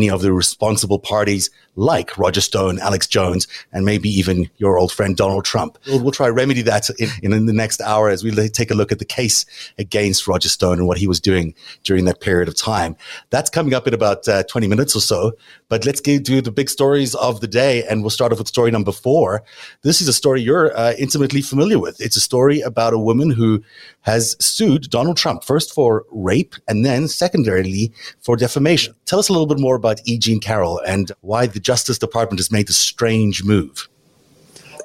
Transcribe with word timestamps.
many 0.00 0.10
of 0.10 0.22
the 0.22 0.32
responsible 0.32 1.00
parties 1.00 1.50
like 1.74 2.16
Roger 2.16 2.40
Stone, 2.40 2.78
Alex 2.78 3.08
Jones, 3.08 3.48
and 3.72 3.84
maybe 3.84 4.08
even 4.08 4.48
your 4.58 4.78
old 4.78 4.92
friend 4.92 5.16
Donald 5.16 5.44
Trump. 5.44 5.76
We'll, 5.88 6.00
we'll 6.00 6.12
try 6.12 6.28
remedy 6.28 6.62
that 6.62 6.88
in, 7.00 7.32
in, 7.32 7.46
the 7.46 7.52
next 7.52 7.80
hour 7.80 8.08
as 8.08 8.22
we 8.22 8.30
take 8.48 8.70
a 8.70 8.74
look 8.74 8.92
at 8.92 9.00
the 9.00 9.04
case 9.04 9.44
against 9.76 10.28
Roger 10.28 10.48
Stone 10.48 10.78
and 10.78 10.86
what 10.86 10.98
he 10.98 11.08
was 11.08 11.18
doing 11.18 11.52
during 11.82 12.04
that 12.04 12.20
period 12.20 12.46
of 12.46 12.54
time. 12.54 12.94
That's 13.30 13.50
coming 13.50 13.74
up 13.74 13.88
in 13.88 13.94
about 13.94 14.28
uh, 14.28 14.44
20 14.44 14.68
minutes 14.68 14.94
or 14.94 15.00
so. 15.00 15.32
But 15.68 15.84
let's 15.84 16.00
get 16.00 16.24
to 16.26 16.40
the 16.40 16.50
big 16.50 16.70
stories 16.70 17.14
of 17.14 17.40
the 17.40 17.46
day, 17.46 17.84
and 17.84 18.02
we'll 18.02 18.10
start 18.10 18.32
off 18.32 18.38
with 18.38 18.48
story 18.48 18.70
number 18.70 18.92
four. 18.92 19.42
This 19.82 20.00
is 20.00 20.08
a 20.08 20.12
story 20.12 20.40
you're 20.40 20.76
uh, 20.76 20.94
intimately 20.98 21.42
familiar 21.42 21.78
with. 21.78 22.00
It's 22.00 22.16
a 22.16 22.20
story 22.20 22.60
about 22.60 22.94
a 22.94 22.98
woman 22.98 23.30
who 23.30 23.62
has 24.02 24.36
sued 24.40 24.88
Donald 24.90 25.16
Trump 25.16 25.44
first 25.44 25.74
for 25.74 26.06
rape 26.10 26.54
and 26.68 26.84
then 26.84 27.06
secondarily 27.08 27.92
for 28.20 28.36
defamation. 28.36 28.94
Tell 29.04 29.18
us 29.18 29.28
a 29.28 29.32
little 29.32 29.46
bit 29.46 29.60
more 29.60 29.76
about 29.76 30.00
E. 30.06 30.18
Jean 30.18 30.40
Carroll 30.40 30.80
and 30.86 31.12
why 31.20 31.46
the 31.46 31.60
Justice 31.60 31.98
Department 31.98 32.38
has 32.38 32.50
made 32.50 32.68
this 32.68 32.78
strange 32.78 33.44
move. 33.44 33.88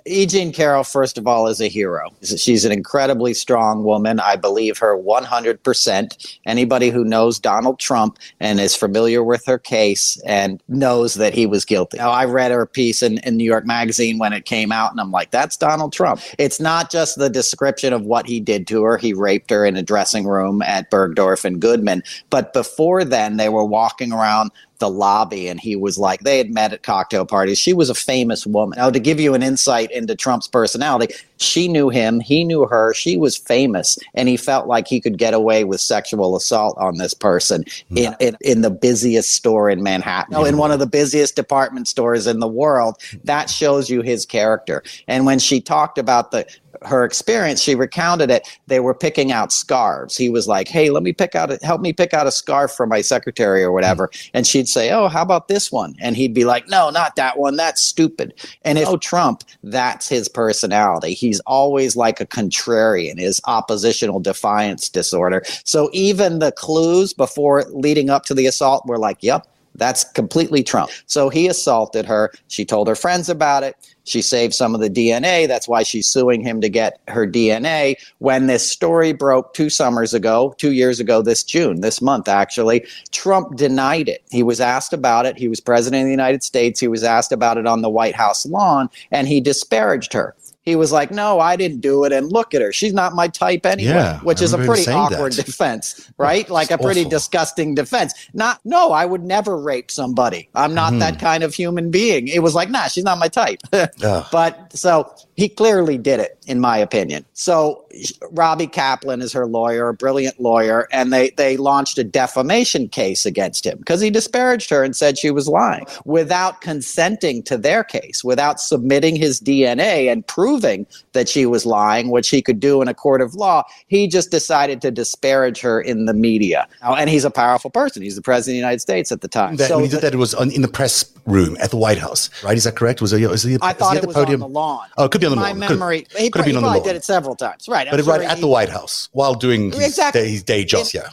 E. 0.06 0.26
Jean 0.26 0.52
Carroll, 0.52 0.84
first 0.84 1.18
of 1.18 1.28
all, 1.28 1.48
is 1.48 1.62
a 1.62 1.68
hero. 1.68 2.10
She's 2.22 2.66
an 2.66 2.72
incredibly 2.72 3.34
strong 3.34 3.84
woman. 3.84 4.20
I 4.20 4.36
believe 4.36 4.78
her 4.80 4.98
100%. 4.98 6.38
Anybody 6.46 6.90
who 6.90 7.06
knows 7.06 7.40
Donald 7.40 7.80
Trump 7.80 8.20
and 8.40 8.60
is 8.60 8.76
familiar 8.76 9.24
with 9.24 9.46
her 9.46 9.58
case 9.58 10.22
and 10.26 10.62
knows 10.68 11.14
that 11.16 11.34
he 11.34 11.46
was 11.46 11.64
guilty. 11.64 11.98
Now, 11.98 12.12
I 12.12 12.26
read 12.26 12.52
her 12.52 12.66
piece 12.66 13.02
in, 13.02 13.20
in 13.20 13.38
New 13.38 13.46
York 13.46 13.66
Magazine 13.66 14.18
when 14.18 14.34
it 14.34 14.46
came 14.46 14.72
out, 14.72 14.92
and 14.92 15.00
I'm 15.00 15.12
like, 15.12 15.32
that's 15.32 15.56
Donald 15.56 15.94
Trump. 15.94 16.22
It's 16.38 16.60
not 16.60 16.92
just 16.92 17.18
the 17.18 17.30
description 17.30 17.94
of 17.94 18.02
what 18.04 18.28
he 18.28 18.40
did 18.40 18.68
to 18.68 18.84
her. 18.84 18.98
He 18.98 19.14
raped 19.14 19.50
her 19.52 19.66
in 19.66 19.78
a 19.78 19.84
dressing 19.84 20.26
room 20.26 20.62
at 20.64 20.92
Bergdorf 20.92 21.46
and 21.46 21.62
Goodman. 21.62 22.04
But 22.30 22.54
before 22.54 23.06
then, 23.06 23.38
they 23.38 23.50
were 23.50 23.66
walking 23.66 24.12
around 24.12 24.52
the 24.80 24.90
lobby 24.90 25.48
and 25.48 25.60
he 25.60 25.76
was 25.76 25.98
like 25.98 26.22
they 26.22 26.38
had 26.38 26.52
met 26.52 26.74
at 26.74 26.84
cocktail 26.84 27.26
parties. 27.26 27.58
She 27.58 27.74
was 27.74 27.90
a 27.90 27.96
famous 27.96 28.46
woman. 28.46 28.78
Now 28.78 28.90
to 28.90 29.00
give 29.00 29.20
you 29.20 29.34
an 29.34 29.44
insight 29.44 29.92
into 29.92 30.16
trump's 30.16 30.48
personality 30.48 31.14
she 31.38 31.68
knew 31.68 31.90
him 31.90 32.20
he 32.20 32.44
knew 32.44 32.66
her 32.66 32.94
she 32.94 33.18
was 33.18 33.36
famous 33.36 33.98
and 34.14 34.30
he 34.30 34.38
felt 34.38 34.68
like 34.68 34.88
he 34.88 35.02
could 35.02 35.18
get 35.18 35.34
away 35.34 35.64
with 35.64 35.82
sexual 35.82 36.36
assault 36.36 36.78
on 36.78 36.98
this 36.98 37.14
person 37.14 37.66
in, 37.96 38.16
in, 38.20 38.38
in 38.42 38.62
the 38.62 38.70
busiest 38.70 39.32
store 39.32 39.70
in 39.70 39.84
manhattan 39.84 40.34
no, 40.34 40.46
in 40.46 40.58
one 40.58 40.72
of 40.72 40.80
the 40.80 40.88
busiest 40.88 41.36
department 41.36 41.88
stores 41.88 42.28
in 42.28 42.40
the 42.40 42.48
world. 42.48 42.98
That 43.24 43.50
shows 43.50 43.90
you 43.90 44.02
his 44.02 44.26
character. 44.26 44.84
And 45.08 45.26
when 45.26 45.40
she 45.40 45.62
talked 45.62 45.98
about 45.98 46.32
the 46.32 46.48
her 46.86 47.04
experience, 47.04 47.62
she 47.62 47.76
recounted 47.76 48.30
it. 48.30 48.48
They 48.68 48.80
were 48.80 48.94
picking 48.94 49.32
out 49.32 49.52
scarves. 49.52 50.18
He 50.18 50.30
was 50.30 50.48
like, 50.48 50.68
"Hey, 50.68 50.90
let 50.90 51.04
me 51.04 51.14
pick 51.14 51.36
out, 51.36 51.52
a, 51.52 51.60
help 51.66 51.82
me 51.82 51.94
pick 51.94 52.14
out 52.14 52.28
a 52.28 52.32
scarf 52.32 52.72
for 52.72 52.86
my 52.86 53.02
secretary 53.02 53.64
or 53.64 53.72
whatever." 53.72 54.08
Mm-hmm. 54.08 54.30
And 54.34 54.48
she'd 54.48 54.68
say, 54.68 54.92
"Oh, 54.92 55.08
how 55.08 55.22
about 55.22 55.48
this 55.48 55.72
one?" 55.72 55.96
And 56.00 56.16
he'd 56.16 56.34
be 56.34 56.46
like, 56.46 56.68
"No, 56.70 56.90
not 56.90 57.16
that 57.16 57.38
one. 57.38 57.56
That's 57.56 57.82
stupid." 57.82 58.34
And 58.64 58.78
if 58.78 58.88
oh, 58.88 58.98
Trump, 58.98 59.44
that's 59.64 60.08
his 60.08 60.28
personality. 60.28 61.14
He's 61.14 61.40
always 61.42 61.96
like 61.96 62.20
a 62.20 62.26
contrarian, 62.26 63.20
his 63.20 63.42
oppositional 63.46 64.20
defiance 64.20 64.90
disorder. 64.90 65.44
So 65.64 65.90
even 65.94 66.40
the 66.40 66.52
clues 66.52 67.14
before 67.14 67.64
leading 67.70 68.10
up 68.10 68.26
to 68.26 68.34
the 68.34 68.46
assault 68.46 68.86
were 68.86 68.98
like, 68.98 69.18
"Yep, 69.22 69.48
that's 69.76 70.04
completely 70.04 70.64
Trump." 70.64 70.92
So 71.06 71.30
he 71.30 71.48
assaulted 71.48 72.06
her. 72.06 72.32
She 72.48 72.66
told 72.66 72.88
her 72.88 72.96
friends 72.96 73.30
about 73.30 73.64
it 73.64 73.76
she 74.06 74.22
saved 74.22 74.54
some 74.54 74.76
of 74.76 74.82
the 74.82 74.90
DNA. 74.90 75.48
That's 75.48 75.68
why 75.68 75.84
she's 75.84 76.08
suing 76.08 76.42
him 76.42 76.62
to 76.62 76.70
get 76.70 77.00
her 77.08 77.26
DNA. 77.26 77.96
When 78.20 78.48
this 78.48 78.70
story 78.70 79.14
broke 79.14 79.54
two 79.54 79.70
summers 79.70 80.14
ago, 80.14 80.54
two 80.58 80.74
years 80.74 81.00
ago, 81.00 81.22
this 81.22 81.44
June, 81.44 81.82
this 81.82 82.02
month 82.02 82.28
actually, 82.28 82.86
Trump 83.12 83.56
denied 83.56 84.10
it. 84.10 84.24
He 84.30 84.44
was 84.44 84.60
asked 84.60 84.94
about 84.94 85.26
it. 85.26 85.38
He 85.38 85.48
was 85.48 85.60
president 85.60 86.02
of 86.02 86.06
the 86.06 86.12
United 86.12 86.44
States. 86.44 86.80
He 86.80 86.88
was 86.88 87.04
asked 87.04 87.32
about 87.32 87.58
it 87.58 87.66
on 87.66 87.82
the 87.82 87.90
White 87.90 88.16
House 88.16 88.46
lawn, 88.46 88.90
and 89.12 89.28
he 89.28 89.40
disparaged 89.40 90.14
her 90.14 90.36
he 90.64 90.76
was 90.76 90.92
like, 90.92 91.12
"No, 91.12 91.40
I 91.40 91.56
didn't 91.56 91.82
do 91.82 92.06
it." 92.06 92.12
And 92.12 92.32
look 92.32 92.54
at 92.54 92.62
her; 92.62 92.72
she's 92.72 92.94
not 92.94 93.14
my 93.14 93.28
type 93.28 93.66
anyway. 93.66 93.92
Yeah, 93.92 94.20
which 94.22 94.42
is 94.42 94.54
a 94.54 94.58
pretty 94.58 94.90
awkward 94.90 95.34
that. 95.34 95.46
defense, 95.46 96.10
right? 96.18 96.50
like 96.50 96.72
a 96.72 96.78
pretty 96.78 97.02
awful. 97.02 97.10
disgusting 97.12 97.76
defense. 97.76 98.14
Not, 98.34 98.60
no, 98.64 98.92
I 98.92 99.06
would 99.06 99.24
never 99.24 99.58
rape 99.58 99.92
somebody. 99.92 100.50
I'm 100.56 100.74
not 100.74 100.92
mm-hmm. 100.92 101.00
that 101.00 101.20
kind 101.20 101.44
of 101.44 101.54
human 101.54 101.92
being. 101.92 102.28
It 102.28 102.40
was 102.40 102.56
like, 102.56 102.70
nah, 102.70 102.88
she's 102.88 103.04
not 103.04 103.18
my 103.18 103.28
type. 103.28 103.60
but 103.72 104.72
so 104.74 105.14
he 105.36 105.50
clearly 105.50 105.98
did 105.98 106.20
it, 106.20 106.38
in 106.48 106.60
my 106.60 106.78
opinion. 106.78 107.26
So 107.34 107.83
Robbie 108.32 108.68
Kaplan 108.68 109.22
is 109.22 109.34
her 109.34 109.46
lawyer, 109.46 109.90
a 109.90 109.94
brilliant 109.94 110.40
lawyer, 110.40 110.88
and 110.92 111.14
they 111.14 111.30
they 111.32 111.58
launched 111.58 111.98
a 111.98 112.04
defamation 112.04 112.90
case 112.90 113.26
against 113.26 113.66
him 113.66 113.78
because 113.78 114.02
he 114.02 114.10
disparaged 114.10 114.70
her 114.70 114.84
and 114.84 114.96
said 114.96 115.18
she 115.18 115.32
was 115.32 115.48
lying 115.48 115.86
without 116.06 116.62
consenting 116.62 117.44
to 117.44 117.58
their 117.58 117.84
case, 117.84 118.24
without 118.24 118.60
submitting 118.60 119.16
his 119.16 119.40
DNA 119.40 120.12
and 120.12 120.26
proving 120.28 120.86
that 121.14 121.30
she 121.30 121.46
was 121.46 121.66
lying, 121.66 122.10
which 122.10 122.30
he 122.30 122.42
could 122.42 122.60
do 122.60 122.82
in 122.82 122.88
a 122.88 122.94
court 122.94 123.22
of 123.22 123.36
law. 123.36 123.64
He 123.88 124.08
just 124.08 124.32
decided 124.32 124.82
to 124.82 124.92
disparage 124.92 125.62
her 125.62 125.80
in 125.80 126.06
the 126.06 126.14
media. 126.14 126.68
And 126.82 127.10
he's 127.10 127.26
a 127.26 127.32
powerful 127.32 127.70
person. 127.70 128.02
He's 128.02 128.16
the 128.16 128.22
president 128.22 128.54
of 128.54 128.56
the 128.56 128.66
United 128.66 128.82
States 128.82 129.12
at 129.12 129.22
the 129.22 129.28
time. 129.28 129.58
That, 129.58 129.68
so 129.68 129.76
when 129.76 129.86
he 129.86 129.92
did 129.92 130.02
that, 130.02 130.14
it 130.14 130.18
was 130.18 130.34
on, 130.34 130.52
in 130.52 130.62
the 130.62 130.68
press 130.68 131.04
room 131.26 131.58
at 131.60 131.70
the 131.72 131.78
White 131.78 131.98
House, 131.98 132.30
right? 132.44 132.58
Is 132.58 132.64
that 132.66 132.76
correct? 132.76 133.02
Was 133.02 133.14
it? 133.14 133.28
Was 133.30 133.44
he, 133.44 133.58
I 133.62 133.74
thought 133.74 133.98
it 133.98 134.06
was 134.06 134.16
podium? 134.16 134.44
on 134.44 134.52
the 134.52 134.60
lawn. 134.60 134.88
Oh, 134.98 135.06
it 135.06 135.12
could 135.12 135.22
be 135.22 135.28
on 135.28 135.32
the 135.32 135.36
My 135.38 135.50
lawn. 135.50 135.60
My 135.60 135.70
memory. 135.70 136.02
Could, 136.04 136.22
he, 136.22 136.30
could 136.30 136.40
have 136.40 136.46
been 136.46 136.58
on 136.58 136.64
the 136.64 136.70
lawn. 136.70 136.84
did 136.84 136.96
it 136.96 137.04
several 137.04 137.36
times, 137.36 137.68
right? 137.68 137.88
but 137.90 138.04
sure 138.04 138.14
right 138.14 138.28
at 138.28 138.40
the 138.40 138.48
White 138.48 138.70
House 138.70 139.10
while 139.12 139.34
doing 139.34 139.72
his, 139.72 139.82
exactly. 139.88 140.22
day, 140.22 140.30
his 140.30 140.44
day 140.44 140.64
jobs. 140.64 140.94
yeah. 140.94 141.10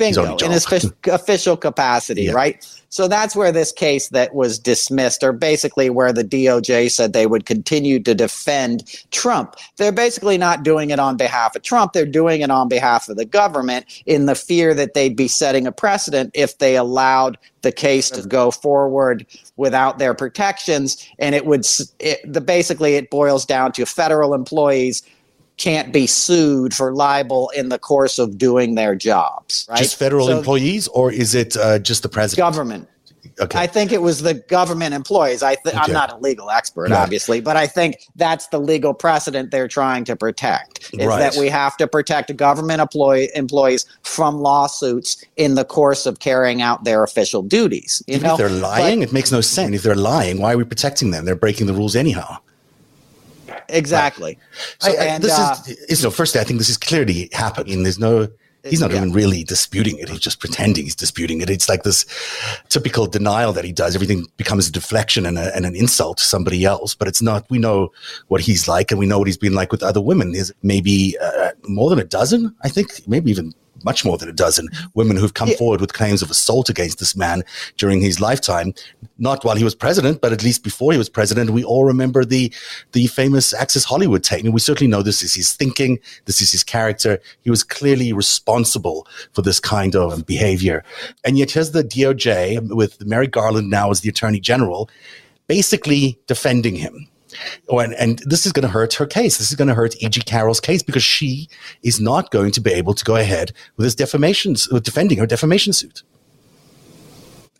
Bingo, 0.00 0.36
in 0.38 0.50
his 0.50 0.66
official 1.04 1.56
capacity, 1.56 2.22
yeah. 2.22 2.32
right? 2.32 2.66
So 2.88 3.06
that's 3.06 3.36
where 3.36 3.52
this 3.52 3.70
case 3.70 4.08
that 4.08 4.34
was 4.34 4.58
dismissed, 4.58 5.22
or 5.22 5.32
basically 5.32 5.90
where 5.90 6.12
the 6.12 6.24
DOJ 6.24 6.90
said 6.90 7.12
they 7.12 7.26
would 7.26 7.46
continue 7.46 8.00
to 8.00 8.14
defend 8.14 8.84
Trump. 9.12 9.54
They're 9.76 9.92
basically 9.92 10.38
not 10.38 10.64
doing 10.64 10.90
it 10.90 10.98
on 10.98 11.16
behalf 11.16 11.54
of 11.54 11.62
Trump. 11.62 11.92
They're 11.92 12.04
doing 12.04 12.40
it 12.40 12.50
on 12.50 12.68
behalf 12.68 13.08
of 13.08 13.16
the 13.16 13.24
government 13.24 14.02
in 14.06 14.26
the 14.26 14.34
fear 14.34 14.74
that 14.74 14.94
they'd 14.94 15.14
be 15.14 15.28
setting 15.28 15.66
a 15.66 15.72
precedent 15.72 16.32
if 16.34 16.58
they 16.58 16.76
allowed 16.76 17.38
the 17.62 17.70
case 17.70 18.10
to 18.10 18.26
go 18.26 18.50
forward 18.50 19.24
without 19.56 19.98
their 19.98 20.14
protections. 20.14 21.06
And 21.18 21.34
it 21.34 21.46
would, 21.46 21.64
it, 22.00 22.20
the, 22.24 22.40
basically, 22.40 22.94
it 22.94 23.10
boils 23.10 23.46
down 23.46 23.70
to 23.72 23.86
federal 23.86 24.34
employees 24.34 25.02
can't 25.60 25.92
be 25.92 26.06
sued 26.06 26.72
for 26.74 26.94
libel 26.94 27.50
in 27.50 27.68
the 27.68 27.78
course 27.78 28.18
of 28.18 28.38
doing 28.38 28.74
their 28.76 28.94
jobs. 28.94 29.66
Right? 29.68 29.78
Just 29.78 29.96
federal 29.96 30.28
so 30.28 30.38
employees, 30.38 30.88
or 30.88 31.12
is 31.12 31.34
it 31.34 31.56
uh, 31.56 31.78
just 31.78 32.02
the 32.02 32.08
president? 32.08 32.38
Government. 32.38 32.88
Okay. 33.38 33.58
I 33.58 33.66
think 33.66 33.92
it 33.92 34.02
was 34.02 34.22
the 34.22 34.34
government 34.34 34.94
employees. 34.94 35.42
I 35.42 35.54
th- 35.54 35.74
okay. 35.74 35.78
I'm 35.78 35.92
not 35.92 36.12
a 36.12 36.16
legal 36.16 36.50
expert, 36.50 36.90
obviously, 36.92 37.40
but 37.40 37.56
I 37.56 37.66
think 37.66 37.96
that's 38.16 38.48
the 38.48 38.58
legal 38.58 38.92
precedent 38.92 39.50
they're 39.50 39.68
trying 39.68 40.04
to 40.04 40.16
protect. 40.16 40.90
Is 40.94 41.06
right. 41.06 41.18
that 41.18 41.36
we 41.38 41.48
have 41.48 41.76
to 41.78 41.86
protect 41.86 42.34
government 42.36 42.80
employee 42.80 43.30
employees 43.34 43.86
from 44.02 44.36
lawsuits 44.36 45.22
in 45.36 45.54
the 45.54 45.64
course 45.64 46.06
of 46.06 46.20
carrying 46.20 46.60
out 46.60 46.84
their 46.84 47.02
official 47.02 47.42
duties. 47.42 48.02
You 48.06 48.16
Even 48.16 48.26
know? 48.26 48.32
if 48.34 48.38
they're 48.38 48.48
lying, 48.48 49.00
but, 49.00 49.08
it 49.08 49.12
makes 49.12 49.32
no 49.32 49.40
sense. 49.40 49.74
If 49.74 49.82
they're 49.82 49.94
lying, 49.94 50.40
why 50.40 50.54
are 50.54 50.58
we 50.58 50.64
protecting 50.64 51.10
them? 51.10 51.24
They're 51.24 51.36
breaking 51.36 51.66
the 51.66 51.74
rules 51.74 51.96
anyhow. 51.96 52.38
Exactly. 53.72 54.38
Right. 54.82 54.92
So 54.92 54.92
I, 54.92 55.04
and, 55.04 55.24
this 55.24 55.32
uh, 55.32 55.56
is, 55.66 55.78
is, 55.84 56.04
know, 56.04 56.10
firstly, 56.10 56.40
I 56.40 56.44
think 56.44 56.58
this 56.58 56.68
is 56.68 56.76
clearly 56.76 57.28
happening. 57.32 57.82
There's 57.82 57.98
no, 57.98 58.28
he's 58.64 58.80
not 58.80 58.90
yeah. 58.90 58.98
even 58.98 59.12
really 59.12 59.44
disputing 59.44 59.98
it. 59.98 60.08
He's 60.08 60.20
just 60.20 60.40
pretending 60.40 60.84
he's 60.84 60.94
disputing 60.94 61.40
it. 61.40 61.50
It's 61.50 61.68
like 61.68 61.82
this 61.82 62.04
typical 62.68 63.06
denial 63.06 63.52
that 63.52 63.64
he 63.64 63.72
does. 63.72 63.94
Everything 63.94 64.26
becomes 64.36 64.68
a 64.68 64.72
deflection 64.72 65.26
and, 65.26 65.38
a, 65.38 65.54
and 65.54 65.64
an 65.64 65.74
insult 65.76 66.18
to 66.18 66.24
somebody 66.24 66.64
else. 66.64 66.94
But 66.94 67.08
it's 67.08 67.22
not. 67.22 67.46
We 67.50 67.58
know 67.58 67.92
what 68.28 68.40
he's 68.40 68.68
like, 68.68 68.90
and 68.90 68.98
we 68.98 69.06
know 69.06 69.18
what 69.18 69.28
he's 69.28 69.38
been 69.38 69.54
like 69.54 69.72
with 69.72 69.82
other 69.82 70.00
women. 70.00 70.32
There's 70.32 70.52
maybe 70.62 71.16
uh, 71.22 71.50
more 71.68 71.90
than 71.90 71.98
a 71.98 72.04
dozen, 72.04 72.54
I 72.62 72.68
think, 72.68 73.06
maybe 73.06 73.30
even 73.30 73.54
much 73.84 74.04
more 74.04 74.18
than 74.18 74.28
a 74.28 74.32
dozen 74.32 74.68
women 74.94 75.16
who've 75.16 75.34
come 75.34 75.48
yeah. 75.48 75.56
forward 75.56 75.80
with 75.80 75.92
claims 75.92 76.22
of 76.22 76.30
assault 76.30 76.68
against 76.68 76.98
this 76.98 77.16
man 77.16 77.42
during 77.76 78.00
his 78.00 78.20
lifetime. 78.20 78.72
Not 79.18 79.44
while 79.44 79.56
he 79.56 79.64
was 79.64 79.74
president, 79.74 80.20
but 80.20 80.32
at 80.32 80.42
least 80.42 80.64
before 80.64 80.92
he 80.92 80.98
was 80.98 81.08
president. 81.08 81.50
We 81.50 81.64
all 81.64 81.84
remember 81.84 82.24
the 82.24 82.52
the 82.92 83.06
famous 83.08 83.52
Access 83.52 83.84
Hollywood 83.84 84.24
tape. 84.24 84.44
And 84.44 84.54
we 84.54 84.60
certainly 84.60 84.90
know 84.90 85.02
this 85.02 85.22
is 85.22 85.34
his 85.34 85.52
thinking, 85.52 85.98
this 86.24 86.40
is 86.40 86.52
his 86.52 86.64
character. 86.64 87.18
He 87.42 87.50
was 87.50 87.62
clearly 87.62 88.12
responsible 88.12 89.06
for 89.32 89.42
this 89.42 89.60
kind 89.60 89.94
of 89.94 90.26
behavior. 90.26 90.84
And 91.24 91.38
yet 91.38 91.50
here's 91.50 91.72
the 91.72 91.84
DOJ 91.84 92.74
with 92.74 93.04
Merrick 93.04 93.32
Garland 93.32 93.70
now 93.70 93.90
as 93.90 94.00
the 94.00 94.08
Attorney 94.08 94.40
General, 94.40 94.88
basically 95.46 96.18
defending 96.26 96.76
him 96.76 97.08
Oh, 97.68 97.78
and, 97.78 97.94
and 97.94 98.18
this 98.26 98.46
is 98.46 98.52
going 98.52 98.62
to 98.62 98.68
hurt 98.68 98.94
her 98.94 99.06
case. 99.06 99.38
This 99.38 99.50
is 99.50 99.56
going 99.56 99.68
to 99.68 99.74
hurt 99.74 99.94
E.G. 100.02 100.20
Carroll's 100.22 100.60
case 100.60 100.82
because 100.82 101.02
she 101.02 101.48
is 101.82 102.00
not 102.00 102.30
going 102.30 102.50
to 102.52 102.60
be 102.60 102.72
able 102.72 102.94
to 102.94 103.04
go 103.04 103.16
ahead 103.16 103.52
with 103.76 103.86
this 103.86 103.94
defamation, 103.94 104.56
with 104.72 104.84
defending 104.84 105.18
her 105.18 105.26
defamation 105.26 105.72
suit. 105.72 106.02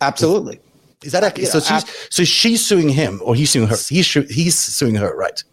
Absolutely. 0.01 0.59
Is, 1.03 1.13
that 1.13 1.23
actually, 1.23 1.45
so? 1.45 1.59
She's, 1.59 2.07
so 2.09 2.23
she's 2.23 2.65
suing 2.65 2.89
him, 2.89 3.21
or 3.23 3.35
he's 3.35 3.49
suing 3.49 3.67
her. 3.67 3.75
He's 3.75 4.11
he's 4.13 4.57
suing 4.57 4.95
her, 4.95 5.15
right? 5.15 5.43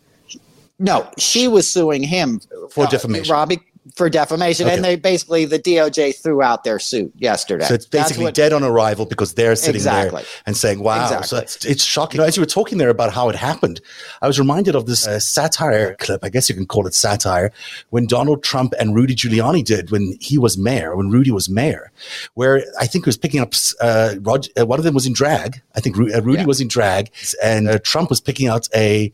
No, 0.78 1.10
she 1.18 1.48
was 1.48 1.68
suing 1.68 2.02
him 2.02 2.40
for 2.70 2.86
defamation. 2.86 3.32
Robbie 3.32 3.60
for 3.94 4.10
defamation, 4.10 4.66
okay. 4.66 4.74
and 4.74 4.84
they 4.84 4.96
basically 4.96 5.44
the 5.44 5.58
DOJ 5.58 6.16
threw 6.20 6.42
out 6.42 6.64
their 6.64 6.78
suit 6.78 7.12
yesterday. 7.16 7.64
So 7.64 7.74
it's 7.74 7.86
basically 7.86 8.24
what, 8.24 8.34
dead 8.34 8.52
on 8.52 8.62
arrival 8.62 9.06
because 9.06 9.34
they're 9.34 9.56
sitting 9.56 9.76
exactly. 9.76 10.22
there 10.22 10.30
and 10.46 10.56
saying, 10.56 10.80
"Wow!" 10.80 11.04
Exactly. 11.04 11.26
So 11.26 11.36
it's, 11.38 11.64
it's 11.64 11.84
shocking. 11.84 12.18
You 12.18 12.22
know, 12.22 12.28
as 12.28 12.36
you 12.36 12.42
were 12.42 12.46
talking 12.46 12.78
there 12.78 12.88
about 12.88 13.12
how 13.12 13.28
it 13.28 13.36
happened, 13.36 13.80
I 14.22 14.26
was 14.26 14.38
reminded 14.38 14.74
of 14.74 14.86
this 14.86 15.06
uh, 15.06 15.18
satire 15.18 15.94
clip. 15.96 16.24
I 16.24 16.28
guess 16.28 16.48
you 16.48 16.54
can 16.54 16.66
call 16.66 16.86
it 16.86 16.94
satire 16.94 17.52
when 17.90 18.06
Donald 18.06 18.42
Trump 18.42 18.74
and 18.78 18.94
Rudy 18.94 19.14
Giuliani 19.14 19.64
did 19.64 19.90
when 19.90 20.16
he 20.20 20.38
was 20.38 20.58
mayor, 20.58 20.96
when 20.96 21.10
Rudy 21.10 21.30
was 21.30 21.48
mayor, 21.48 21.90
where 22.34 22.64
I 22.78 22.86
think 22.86 23.04
he 23.04 23.08
was 23.08 23.16
picking 23.16 23.40
up. 23.40 23.54
Uh, 23.80 24.16
Roger, 24.20 24.50
uh, 24.58 24.66
one 24.66 24.78
of 24.78 24.84
them 24.84 24.94
was 24.94 25.06
in 25.06 25.12
drag. 25.12 25.62
I 25.74 25.80
think 25.80 25.96
Ru- 25.96 26.12
uh, 26.12 26.20
Rudy 26.20 26.40
yeah. 26.40 26.46
was 26.46 26.60
in 26.60 26.68
drag, 26.68 27.10
and 27.42 27.68
uh, 27.68 27.78
Trump 27.80 28.10
was 28.10 28.20
picking 28.20 28.48
out 28.48 28.68
a 28.74 29.12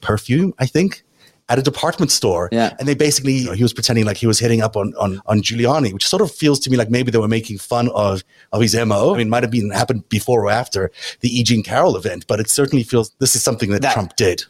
perfume. 0.00 0.52
I 0.58 0.66
think 0.66 1.02
at 1.52 1.58
a 1.58 1.62
department 1.62 2.10
store. 2.10 2.48
Yeah. 2.50 2.74
And 2.78 2.88
they 2.88 2.94
basically, 2.94 3.34
you 3.34 3.46
know, 3.46 3.52
he 3.52 3.62
was 3.62 3.74
pretending 3.74 4.06
like 4.06 4.16
he 4.16 4.26
was 4.26 4.38
hitting 4.38 4.62
up 4.62 4.74
on, 4.74 4.94
on, 4.94 5.20
on 5.26 5.42
Giuliani, 5.42 5.92
which 5.92 6.08
sort 6.08 6.22
of 6.22 6.32
feels 6.32 6.58
to 6.60 6.70
me 6.70 6.78
like 6.78 6.88
maybe 6.88 7.10
they 7.10 7.18
were 7.18 7.28
making 7.28 7.58
fun 7.58 7.90
of, 7.94 8.24
of 8.52 8.62
his 8.62 8.74
MO. 8.74 9.12
I 9.12 9.18
mean, 9.18 9.26
it 9.26 9.30
might 9.30 9.42
have 9.42 9.52
been 9.52 9.70
happened 9.70 10.08
before 10.08 10.46
or 10.46 10.50
after 10.50 10.90
the 11.20 11.28
E. 11.28 11.42
Jean 11.42 11.62
Carroll 11.62 11.94
event, 11.94 12.26
but 12.26 12.40
it 12.40 12.48
certainly 12.48 12.82
feels 12.82 13.10
this 13.18 13.36
is 13.36 13.42
something 13.42 13.70
that, 13.70 13.82
that 13.82 13.92
Trump 13.92 14.16
did. 14.16 14.44